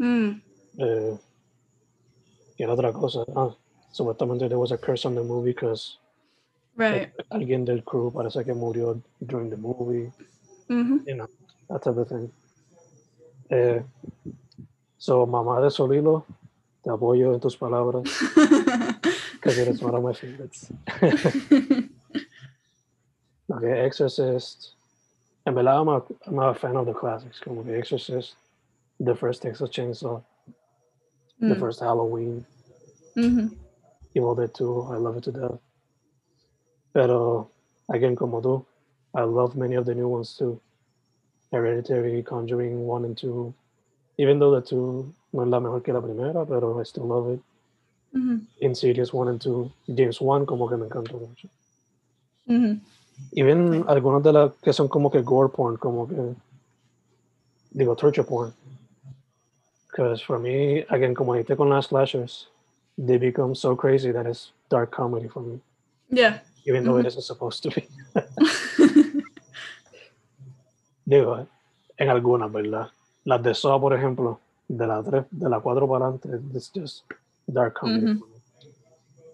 [0.00, 0.40] Mm.
[0.78, 3.24] Y era otra cosa.
[3.36, 3.54] Ah,
[3.92, 5.98] supuestamente there was a curse on the movie because
[6.74, 7.12] Right.
[7.30, 10.10] alguien del crew parece que murió during the movie.
[10.70, 10.98] Mm-hmm.
[11.06, 11.28] you know,
[11.68, 12.30] that type of thing.
[13.50, 13.82] Eh,
[14.96, 16.24] so, mamá de Solilo,
[16.82, 18.04] te apoyo en tus palabras,
[19.42, 20.70] because it is one of my favorites.
[21.02, 21.88] okay,
[23.80, 24.74] Exorcist.
[25.46, 28.34] And verdad, I'm a, I'm a fan of the classics, como que Exorcist,
[29.00, 30.22] the first Texas Chainsaw,
[31.40, 31.58] the Mm.
[31.58, 32.46] first Halloween,
[33.16, 33.48] mm-hmm.
[34.14, 35.58] Evil Dead 2, I love it to death.
[36.94, 37.50] Pero,
[37.92, 38.64] again, como tú,
[39.14, 40.60] I love many of the new ones too.
[41.50, 43.52] Hereditary, Conjuring 1 and 2.
[44.18, 47.32] Even though the 2 no es la mejor que la primera, pero I still love
[47.34, 47.40] it.
[48.14, 48.38] Mm-hmm.
[48.60, 49.70] Insidious 1 and 2.
[49.96, 51.48] James 1 como que me encantó mucho.
[52.48, 52.80] Mm-hmm.
[53.36, 56.34] Even algunas de las que son como que gore porn, como que,
[57.72, 58.52] digo, torture porn.
[59.90, 62.48] Because for me, again, como dijiste con las slashers,
[62.98, 65.60] they become so crazy that it's dark comedy for me.
[66.10, 66.40] Yeah.
[66.64, 67.88] even though it isn't supposed to be.
[71.06, 71.46] Digo,
[71.98, 72.90] en algunas, ¿verdad?
[73.24, 77.04] Las de Saw, por ejemplo, de la 3, de la 4 para adelante, it's just
[77.52, 78.20] dark comedy.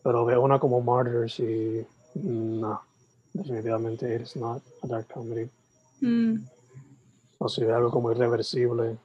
[0.03, 2.81] Pero veo una como Martyrs y no,
[3.33, 5.49] definitivamente it's not a dark comedy.
[6.01, 6.45] Mm,
[7.39, 8.97] O si veo algo como irreversible,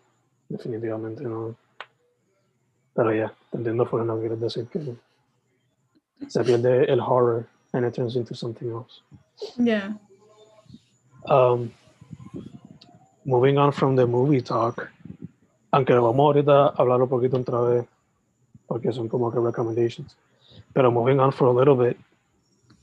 [0.50, 1.56] definitivamente no.
[2.94, 4.96] Pero ya, te entiendo por que quieres decir que
[6.28, 9.02] se pierde el horror and it turns into something else.
[9.58, 9.94] yeah.
[11.26, 11.72] Um,
[13.26, 14.90] moving on from the movie talk,
[15.72, 17.86] aunque vamos ahorita a hablar un poquito otra vez,
[18.74, 20.18] porque son como que recommendations.
[20.74, 21.96] Pero moving on for a little bit,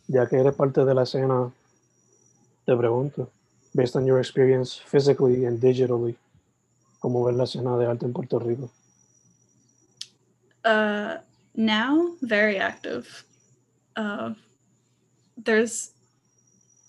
[0.06, 1.50] ya que eres parte de la escena,
[2.64, 3.28] te pregunto,
[3.74, 6.16] based on your experience physically and digitally,
[7.00, 8.70] ¿cómo ves la escena de arte en Puerto Rico?
[10.64, 11.16] uh
[11.56, 13.24] now very active
[13.96, 14.32] uh
[15.36, 15.92] there's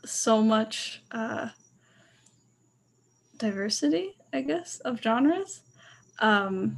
[0.06, 1.48] so much uh
[3.38, 5.62] diversity i guess of genres
[6.20, 6.76] um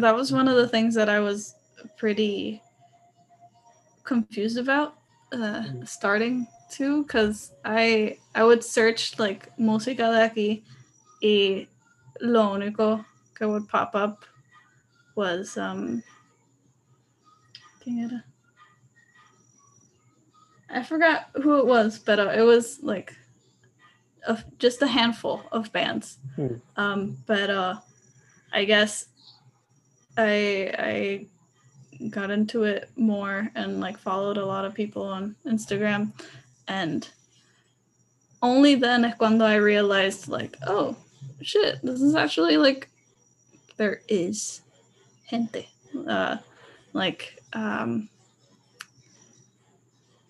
[0.00, 1.54] that was one of the things that i was
[1.96, 2.62] pretty
[4.04, 4.94] confused about
[5.32, 5.88] uh Mm.
[5.88, 10.62] starting to because i i would search like música de aquí
[11.22, 11.68] y
[12.20, 14.24] lo único que would pop up
[15.14, 16.02] was um.
[20.70, 23.14] I forgot who it was, but uh, it was like
[24.26, 26.18] a, just a handful of bands.
[26.36, 26.54] Hmm.
[26.76, 27.76] Um, but uh,
[28.52, 29.08] I guess
[30.16, 31.26] I I
[32.10, 36.12] got into it more and like followed a lot of people on Instagram,
[36.68, 37.08] and
[38.42, 40.96] only then cuando I realized like, oh
[41.42, 42.88] shit, this is actually like
[43.76, 44.60] there is
[45.30, 45.68] gente.
[46.08, 46.38] Uh,
[46.92, 48.08] like um,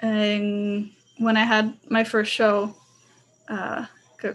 [0.01, 2.75] and when I had my first show,
[3.49, 3.87] uh,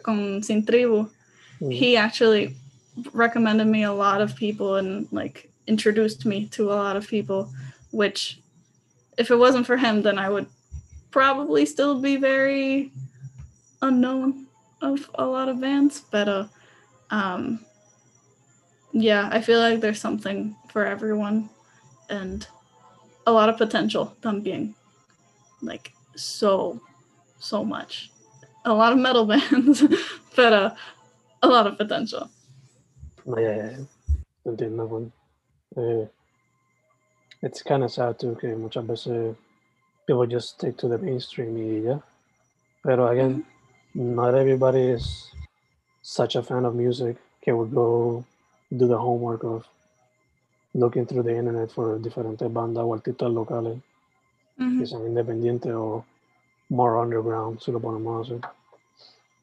[0.03, 1.09] con Sin Tribu,
[1.59, 1.73] Mm.
[1.73, 2.55] he actually
[3.13, 7.51] recommended me a lot of people and like introduced me to a lot of people,
[7.91, 8.39] which
[9.17, 10.47] if it wasn't for him, then I would
[11.11, 12.91] probably still be very
[13.81, 14.47] unknown
[14.81, 16.03] of a lot of bands.
[16.11, 16.45] But uh,
[17.09, 17.65] um,
[18.91, 21.49] yeah, I feel like there's something for everyone
[22.09, 22.47] and
[23.25, 24.73] a lot of potential también.
[25.61, 26.81] Like so,
[27.39, 28.11] so much.
[28.65, 29.83] A lot of metal bands,
[30.35, 30.75] but uh,
[31.41, 32.29] a lot of potential.
[33.35, 33.79] Ya, ya.
[34.45, 35.07] Entiendo, pues.
[35.75, 36.07] Eh,
[37.41, 39.35] it's kind of sad too que muchas veces
[40.05, 41.99] people just stick to the mainstream y ya.
[42.83, 43.45] Pero again,
[43.93, 45.29] not everybody is
[46.01, 48.23] such a fan of music que would go
[48.71, 49.65] do the homework of
[50.73, 53.81] looking through the internet for diferentes bandas o artistas locales
[54.57, 54.79] Mhm.
[54.79, 56.05] que sean independientes o
[56.69, 58.39] more underground, si lo ponemos así.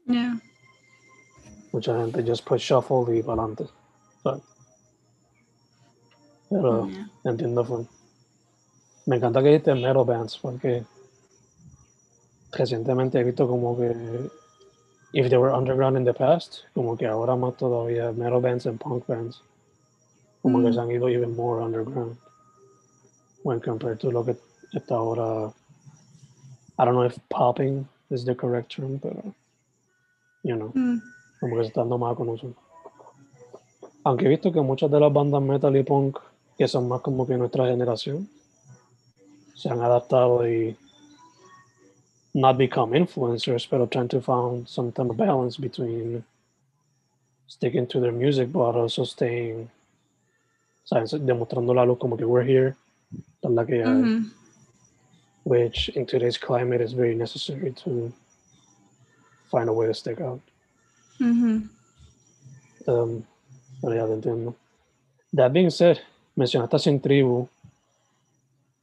[0.07, 0.37] Yeah.
[1.75, 3.66] Mucha gente just put shuffle y para adelante.
[6.49, 7.09] Pero yeah.
[7.25, 7.85] entiendo full.
[9.07, 10.85] Me encanta que dijiste metal bands porque
[12.53, 13.91] recientemente he visto como que
[15.12, 18.79] if they were underground in the past, como que ahora más todavía metal bands and
[18.79, 19.43] punk bands
[20.43, 20.75] como que Mm.
[20.75, 22.16] se han ido even more underground
[23.43, 24.37] when compared to lo que
[24.75, 25.53] está ahora
[26.79, 29.35] I don't know if popping is the correct term, pero
[30.45, 31.01] you know, Mm.
[31.45, 32.55] Como que se dando más a conocer.
[34.03, 36.18] Aunque he visto que muchas de las bandas metal y punk,
[36.57, 38.26] que son más como que nuestra generación,
[39.55, 40.74] se han adaptado y
[42.32, 46.24] not become influencers, pero trying to find some type of balance between
[47.47, 49.68] sticking to their music, but also staying,
[50.84, 51.12] ¿sabes?
[51.26, 52.74] demostrando la luz como que we're here,
[53.42, 54.32] la que hay, Mhm.
[55.45, 58.11] which in today's climate is very necessary to
[59.51, 60.40] find a way to stick out.
[61.21, 61.71] Um,
[63.81, 64.55] pero ya te entiendo.
[65.33, 66.01] That being said,
[66.39, 67.49] mencionaste Sin Tribu.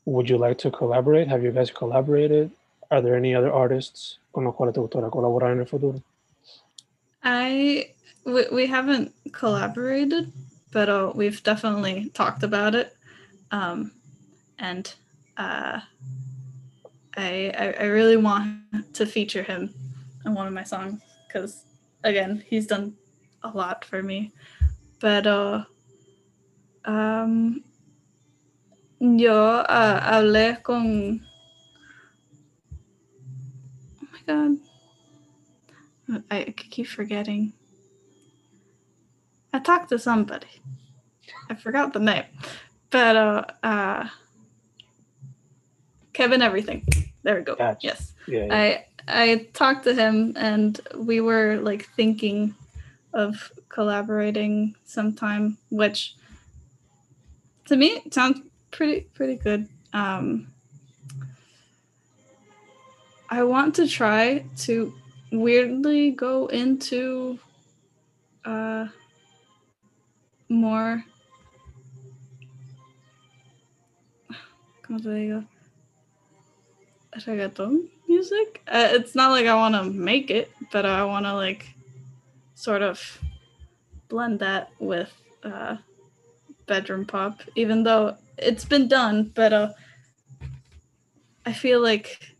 [0.05, 1.27] Would you like to collaborate?
[1.27, 2.51] Have you guys collaborated?
[2.89, 6.01] Are there any other artists con los cuales te gustaría colaborar en el futuro?
[7.23, 7.93] I
[8.25, 10.31] we, we haven't collaborated,
[10.71, 12.95] but uh, we've definitely talked about it.
[13.51, 13.91] Um,
[14.57, 14.91] and
[15.37, 15.81] uh,
[17.15, 19.73] I, I I really want to feature him
[20.25, 21.63] in one of my songs because
[22.03, 22.95] again he's done
[23.43, 24.31] a lot for me.
[24.99, 25.65] But uh,
[26.85, 27.63] um,
[28.99, 31.25] yo uh, hablé con.
[34.01, 34.57] Oh my god.
[36.29, 37.53] I I keep forgetting.
[39.53, 40.61] I talked to somebody.
[41.49, 42.25] I forgot the name.
[42.89, 44.07] But uh uh
[46.13, 46.85] Kevin everything.
[47.23, 47.55] There we go.
[47.55, 47.87] Gotcha.
[47.87, 48.13] Yes.
[48.27, 48.55] Yeah, yeah.
[48.55, 52.55] I I talked to him and we were like thinking
[53.13, 56.15] of collaborating sometime, which
[57.65, 58.41] to me sounds
[58.71, 59.67] pretty pretty good.
[59.93, 60.47] Um,
[63.29, 64.93] I want to try to
[65.31, 67.39] weirdly go into
[68.43, 68.87] uh,
[70.49, 71.03] more.
[74.83, 75.47] ¿Cómo te digo?
[77.13, 78.61] Reggaeton music.
[78.67, 81.73] Uh, it's not like I want to make it, but I want to like
[82.55, 82.99] sort of
[84.09, 85.11] blend that with
[85.43, 85.77] uh,
[86.67, 89.31] bedroom pop, even though it's been done.
[89.33, 89.69] But uh,
[91.45, 92.35] I feel like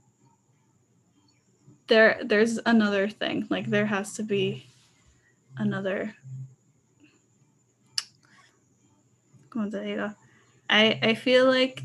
[1.88, 3.48] there there's another thing.
[3.50, 4.68] Like there has to be
[5.58, 6.16] another.
[10.70, 11.84] I I feel like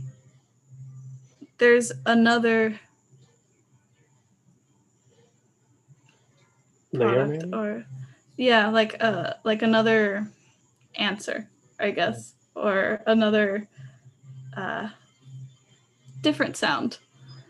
[1.59, 2.78] there's another
[6.97, 7.84] product or
[8.36, 10.28] yeah like uh like another
[10.97, 11.49] answer
[11.80, 13.68] i guess or another
[14.57, 14.88] uh
[16.22, 16.99] different sound.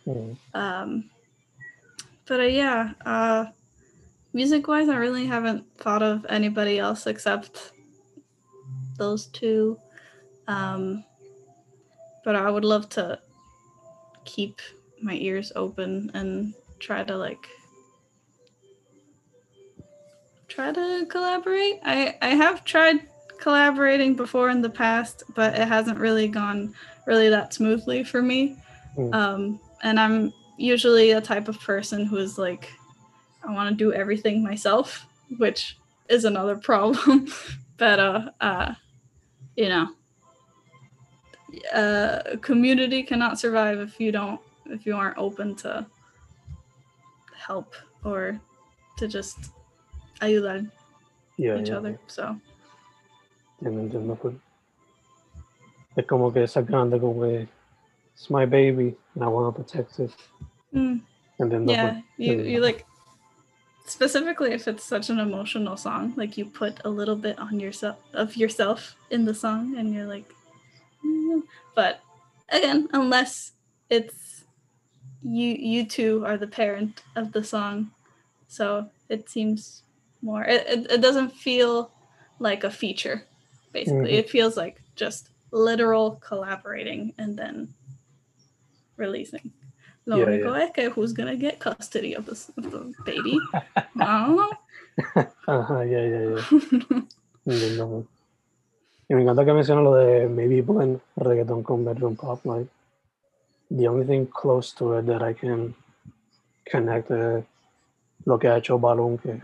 [0.06, 0.36] Mm.
[0.54, 1.10] um
[2.26, 3.46] but uh, yeah uh
[4.32, 7.72] music wise i really haven't thought of anybody else except
[8.98, 9.78] those two.
[10.48, 11.04] Um
[12.24, 13.18] but i would love to
[14.24, 14.60] keep
[15.00, 17.48] my ears open and try to like
[20.48, 21.80] try to collaborate.
[21.84, 23.00] I i have tried
[23.38, 26.74] collaborating before in the past but it hasn't really gone
[27.06, 28.56] really that smoothly for me.
[28.96, 29.14] Mm.
[29.14, 32.72] um and i'm usually a type of person who is like
[33.46, 35.76] i want to do everything myself which
[36.08, 37.28] is another problem.
[37.76, 38.74] But uh uh
[39.56, 39.88] you know
[41.74, 45.86] uh, a community cannot survive if you don't if you aren't open to
[47.34, 47.74] help
[48.04, 48.40] or
[48.98, 49.50] to just
[50.20, 50.66] ayudar
[51.38, 52.36] Yeah, each yeah, other so
[53.60, 54.40] Entiendo, entiendo full.
[55.96, 57.48] Es como que esas ganas de como que
[58.12, 60.10] it's my baby and I want to protect it.
[60.72, 61.00] mm,
[61.38, 62.84] Entiendo yeah you you like
[63.86, 67.96] specifically if it's such an emotional song like you put a little bit on yourself
[68.14, 70.28] of yourself in the song and you're like
[71.04, 71.42] "Mm."
[71.74, 72.00] but
[72.50, 73.52] again unless
[73.88, 74.44] it's
[75.22, 77.90] you you two are the parent of the song
[78.48, 79.82] so it seems
[80.26, 81.90] more it, it, it doesn't feel
[82.38, 83.18] like a feature
[83.72, 84.18] basically Mhm.
[84.20, 87.72] it feels like just literal collaborating and then
[88.96, 89.52] releasing
[90.06, 93.38] Lo Yeah, único es who's gonna get custody of this of the baby?
[93.54, 94.56] I don't
[95.46, 96.40] Ajá, ya, ya, ya.
[97.76, 98.06] know.
[99.08, 102.44] Y me encanta que mencionas lo de maybe blend reggaeton con bedroom pop.
[102.44, 102.68] Like,
[103.70, 105.74] the only thing close to it that I can
[106.64, 107.44] connect es
[108.24, 109.38] lo que ha hecho Balún, que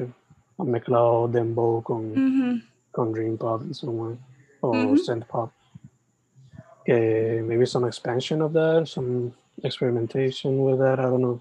[0.58, 2.62] ha mezclado dembow con, Mhm.
[2.92, 4.16] con dream pop in some way,
[4.60, 4.98] or Mhm.
[4.98, 5.50] synth pop.
[6.84, 9.32] Que maybe some expansion of that, some
[9.62, 10.98] experimentation with that.
[10.98, 11.40] I don't know,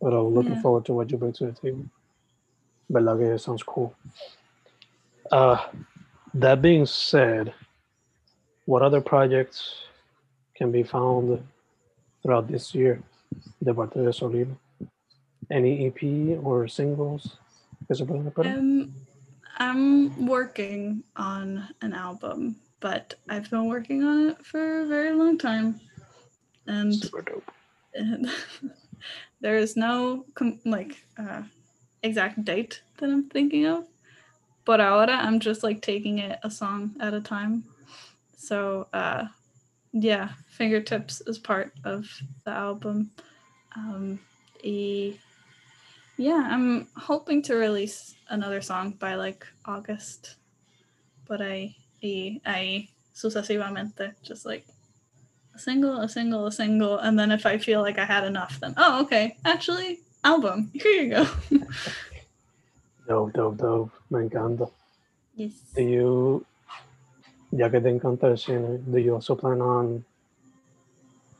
[0.00, 0.62] but I'm looking Yeah.
[0.62, 1.86] forward to what you bring to the table.
[2.90, 3.94] Verdad que sounds cool.
[5.30, 5.56] Uh,
[6.34, 7.54] that being said,
[8.66, 9.86] what other projects
[10.54, 11.40] can be found
[12.22, 13.02] throughout this year
[13.64, 14.56] de parte de Solilo?
[15.50, 17.38] Any EP or singles
[17.90, 18.04] se?
[18.46, 18.94] Um,
[19.58, 25.38] I'm working on an album, but I've been working on it for a very long
[25.38, 25.80] time,
[26.66, 27.50] and Super dope.
[27.94, 28.28] and
[29.40, 31.42] there is no com- like uh,
[32.02, 33.86] exact date that I'm thinking of.
[34.64, 37.64] But ahora I'm just like taking it a song at a time.
[38.36, 39.26] So uh,
[39.92, 42.06] yeah, fingertips is part of
[42.44, 43.10] the album.
[43.76, 44.20] Um,
[44.64, 45.14] y-
[46.22, 50.36] yeah, I'm hoping to release another song by like August.
[51.26, 54.64] But I I, I sucesivamente just like
[55.54, 58.60] a single, a single, a single, and then if I feel like I had enough,
[58.60, 60.70] then oh okay, actually album.
[60.74, 61.26] Here you go.
[63.08, 63.90] Dope, dope, dope.
[64.10, 64.70] Me encanta.
[65.34, 65.52] yes.
[65.74, 66.46] Do you,
[67.50, 70.04] ya que te encanta el cine, do you also plan on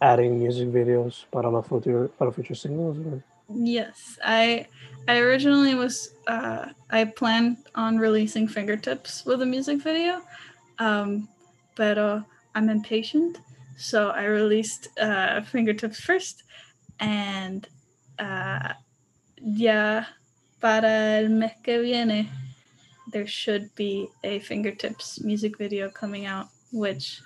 [0.01, 2.99] adding music videos para los future, para future singles?
[2.99, 3.23] Or?
[3.55, 4.67] Yes, I
[5.09, 10.23] I originally was uh, I planned on releasing fingertips with a music video,
[10.79, 11.29] um,
[11.77, 12.21] but uh,
[12.55, 13.39] I'm impatient,
[13.77, 16.45] so I released uh, fingertips first,
[17.01, 17.67] and
[18.19, 18.75] uh,
[19.37, 20.05] ya
[20.61, 22.29] para el mes que viene
[23.13, 27.21] there should be a fingertips music video coming out, which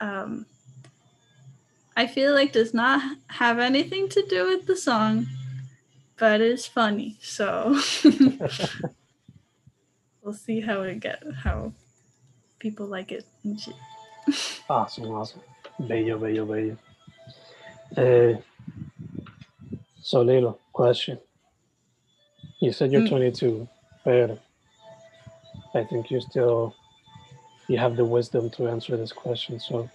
[0.00, 0.44] um,
[1.96, 5.26] I feel like does not have anything to do with the song
[6.18, 7.16] but it's funny.
[7.20, 7.80] So
[10.22, 11.72] we'll see how it get how
[12.58, 13.74] people like it and shit.
[14.68, 15.40] Awesome, awesome.
[15.78, 16.76] Bello, bello, bello.
[17.96, 18.40] Uh,
[20.02, 21.18] so, Lilo, question.
[22.60, 23.08] You said you're Mm.
[23.10, 23.68] 22,
[24.04, 24.40] but
[25.74, 26.74] I think you still
[27.68, 29.60] you have the wisdom to answer this question.
[29.60, 29.88] So,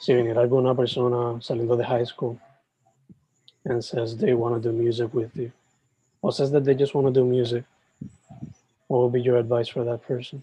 [0.00, 2.36] si viniera alguna persona saliendo de high school
[3.64, 5.52] and says they want to do music with you,
[6.22, 7.64] or says that they just want to do music,
[8.88, 10.42] what would be your advice for that person?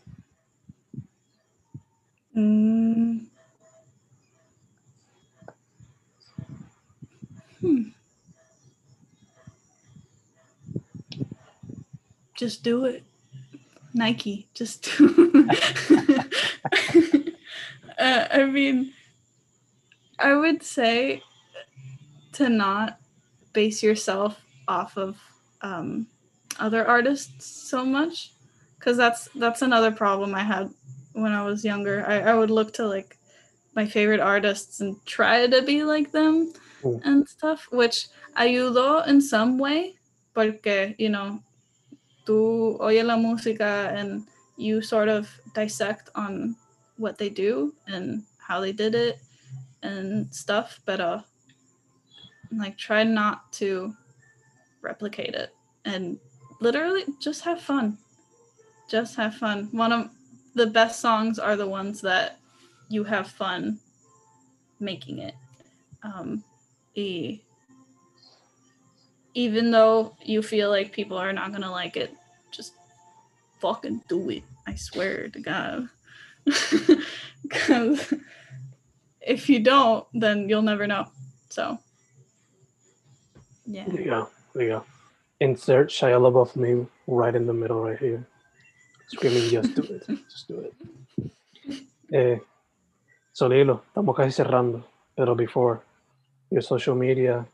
[2.35, 3.25] Mm.
[7.59, 7.81] Hmm.
[12.35, 13.03] Just do it.
[13.93, 15.03] Nike, just uh,
[17.99, 18.93] I mean,
[20.17, 21.23] I would say
[22.33, 23.00] to not
[23.53, 25.17] base yourself off of
[25.61, 26.07] um,
[26.59, 28.31] other artists so much
[28.79, 30.69] because that's that's another problem I had
[31.13, 32.05] when I was younger.
[32.07, 33.17] I, I would look to like
[33.75, 36.99] my favorite artists and try to be like them Mm.
[37.05, 39.93] and stuff, which ayudó in some way,
[40.33, 41.39] porque, you know,
[42.25, 44.25] tú oyes la música and
[44.57, 46.55] you sort of dissect on
[46.97, 49.19] what they do and how they did it
[49.83, 51.21] and stuff, but uh,
[52.51, 53.93] like try not to
[54.81, 55.53] replicate it
[55.85, 56.19] and
[56.59, 57.97] literally just have fun.
[58.89, 59.69] Just have fun.
[59.71, 60.09] One of
[60.55, 62.39] the best songs are the ones that
[62.89, 63.79] you have fun
[64.79, 65.35] making it.
[66.03, 66.43] Um,
[66.95, 67.41] e-
[69.33, 72.13] even though you feel like people are not gonna like it,
[72.51, 72.73] just
[73.59, 74.43] fucking do it.
[74.67, 75.89] I swear to God.
[77.43, 78.13] Because
[79.19, 81.07] if you don't, then you'll never know.
[81.49, 81.79] So,
[83.65, 83.85] yeah.
[83.87, 84.29] There you go.
[84.53, 84.85] There you go.
[85.39, 88.25] Insert Shia LaBeouf meme right in the middle, right here.
[89.07, 90.07] Screaming, just do it.
[90.29, 90.73] Just do it.
[92.13, 92.39] Eh,
[93.33, 94.83] so, Lilo, estamos casi cerrando.
[95.17, 95.81] Pero before,
[96.49, 97.45] your social media,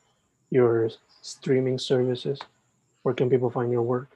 [0.51, 0.89] your
[1.21, 2.39] streaming services,
[3.01, 4.09] where can people find your work?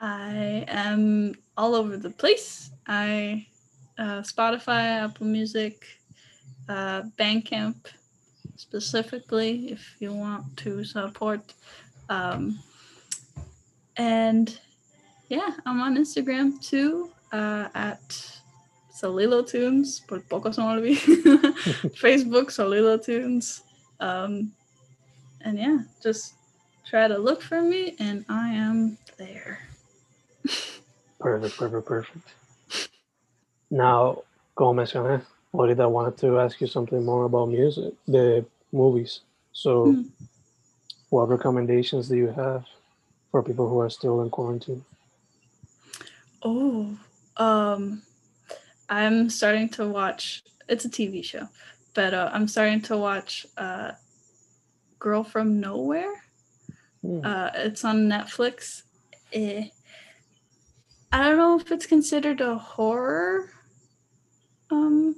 [0.00, 2.70] I am all over the place.
[2.86, 3.46] I
[3.98, 5.86] uh, Spotify, Apple Music,
[6.68, 7.76] uh, Bandcamp,
[8.64, 11.52] specifically if you want to support.
[12.08, 12.58] Um,
[13.96, 14.58] and
[15.28, 18.06] yeah, I'm on Instagram too uh, at
[18.98, 20.00] Solilo Tunes.
[20.08, 20.62] Por poco se.
[22.04, 23.62] Facebook Solilo Tunes.
[24.00, 24.52] Um,
[25.42, 26.34] and yeah, just
[26.88, 29.60] try to look for me, and I am there.
[31.20, 32.28] Perfect, perfect, perfect.
[33.70, 34.22] Now,
[34.54, 38.44] como mencioné, ahorita I wanted to ask you something more about music, the
[38.74, 39.20] movies.
[39.52, 40.02] So, Hmm.
[41.10, 42.64] what recommendations do you have
[43.30, 44.84] for people who are still in quarantine?
[46.42, 46.98] Oh,
[47.36, 48.02] um,
[48.90, 50.42] I'm starting to watch.
[50.68, 51.48] It's a TV show,
[51.94, 53.92] but uh, I'm starting to watch uh,
[54.98, 56.24] "Girl from Nowhere."
[57.02, 57.24] Hmm.
[57.24, 58.82] Uh, it's on Netflix.
[59.32, 59.68] Eh,
[61.12, 63.50] I don't know if it's considered a horror
[64.70, 65.16] um,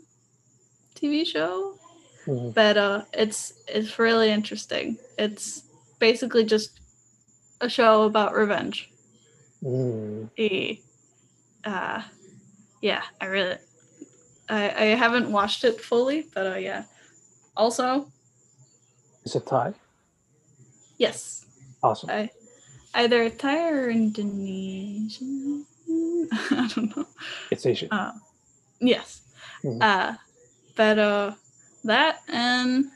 [0.95, 1.79] TV show,
[2.27, 2.53] Mhm.
[2.55, 4.99] but uh, it's it's really interesting.
[5.19, 5.63] It's
[5.99, 6.81] basically just
[7.61, 8.91] a show about revenge.
[9.63, 10.29] Mm.
[10.37, 10.77] Eh,
[11.65, 12.03] uh,
[12.83, 13.57] yeah, I really,
[14.49, 16.85] I I haven't watched it fully, but uh, yeah.
[17.57, 18.07] Also,
[19.25, 19.73] Is it Thai?
[20.99, 21.47] yes,
[21.83, 22.11] Awesome.
[22.11, 22.31] I
[22.95, 25.65] either Thai or Indonesian.
[26.33, 27.07] I don't know.
[27.51, 27.89] It's Asian.
[27.93, 28.13] Uh,
[28.81, 29.23] yes.
[29.65, 29.81] Mhm.
[29.81, 30.17] Uh,
[30.77, 31.33] but uh,
[31.87, 32.87] that and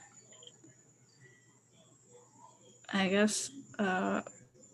[2.93, 4.23] I guess uh,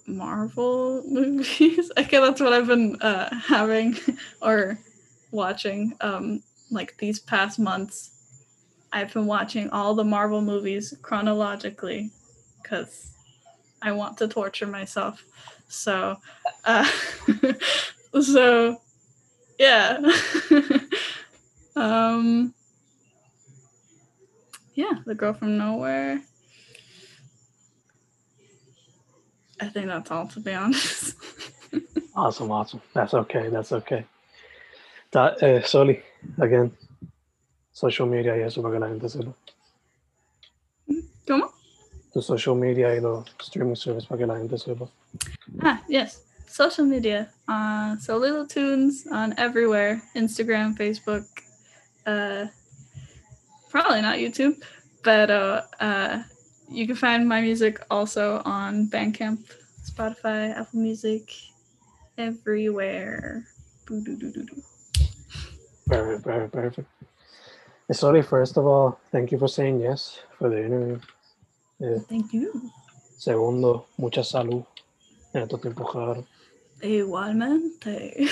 [0.07, 1.91] Marvel movies.
[1.97, 3.97] I guess that's what I've been uh, having
[4.43, 4.79] or
[5.31, 5.95] watching.
[6.01, 8.11] Um, like these past months,
[8.93, 12.11] I've been watching all the Marvel movies chronologically
[12.63, 13.13] because
[13.83, 15.23] I want to torture myself.
[15.69, 16.17] So,
[16.65, 16.91] uh,
[18.21, 18.81] so
[19.59, 19.99] yeah.
[21.77, 22.55] um,
[24.75, 26.21] yeah, the girl from nowhere.
[29.61, 31.15] I think that's all, to be honest.
[32.17, 32.81] Awesome, awesome.
[32.95, 33.51] That's okay.
[33.51, 34.07] That's okay.
[35.13, 36.03] That, eh, Soli,
[36.41, 36.73] again,
[37.73, 39.35] social media y eso para que la gente sepa.
[41.29, 41.53] ¿Cómo?
[42.15, 44.89] Tu social media y los streaming service para que la gente sepa.
[45.61, 46.23] Ah, yes.
[46.49, 47.29] Social media.
[47.47, 51.27] Uh, so Solilo Tunes on everywhere Instagram, Facebook,
[52.07, 52.47] uh,
[53.69, 54.57] probably not YouTube,
[55.07, 56.23] but uh, uh,
[56.69, 59.39] you can find my music also on Bandcamp,
[59.87, 61.31] Spotify, Apple Music,
[62.19, 63.47] everywhere.
[65.87, 66.89] Perfect, perfect, perfect.
[67.93, 70.99] Sorry, first of all, thank you for saying yes for the interview.
[71.81, 72.51] Eh, Thank you.
[73.17, 74.65] segundo, mucha salud
[75.33, 76.27] en estos tiempos.
[76.83, 78.27] Igualmente.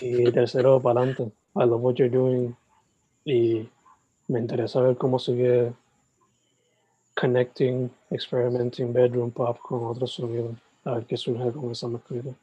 [0.00, 1.30] Y tercero, para adelante.
[1.54, 2.56] I love what you're doing.
[3.26, 3.68] Y
[4.28, 5.72] me interesa ver cómo sigue
[7.14, 10.56] connecting, experimenting bedroom pop con otros sonidos.
[10.84, 12.34] A ver qué surge con esa mezclita.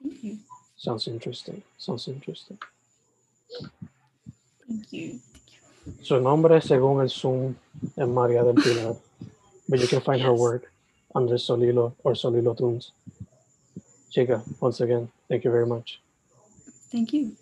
[0.00, 0.38] Thank you.
[0.76, 1.62] Sounds interesting.
[1.78, 2.58] Sounds interesting.
[4.66, 5.20] Thank you.
[6.02, 7.54] Su nombre, según el Zoom,
[7.96, 8.96] es María del Pilar.
[9.68, 10.70] But you can find her work
[11.14, 12.92] under Solilo or Solilo Tunes.
[14.10, 16.00] Chica, once again, thank you very much.
[16.90, 17.36] Thank you.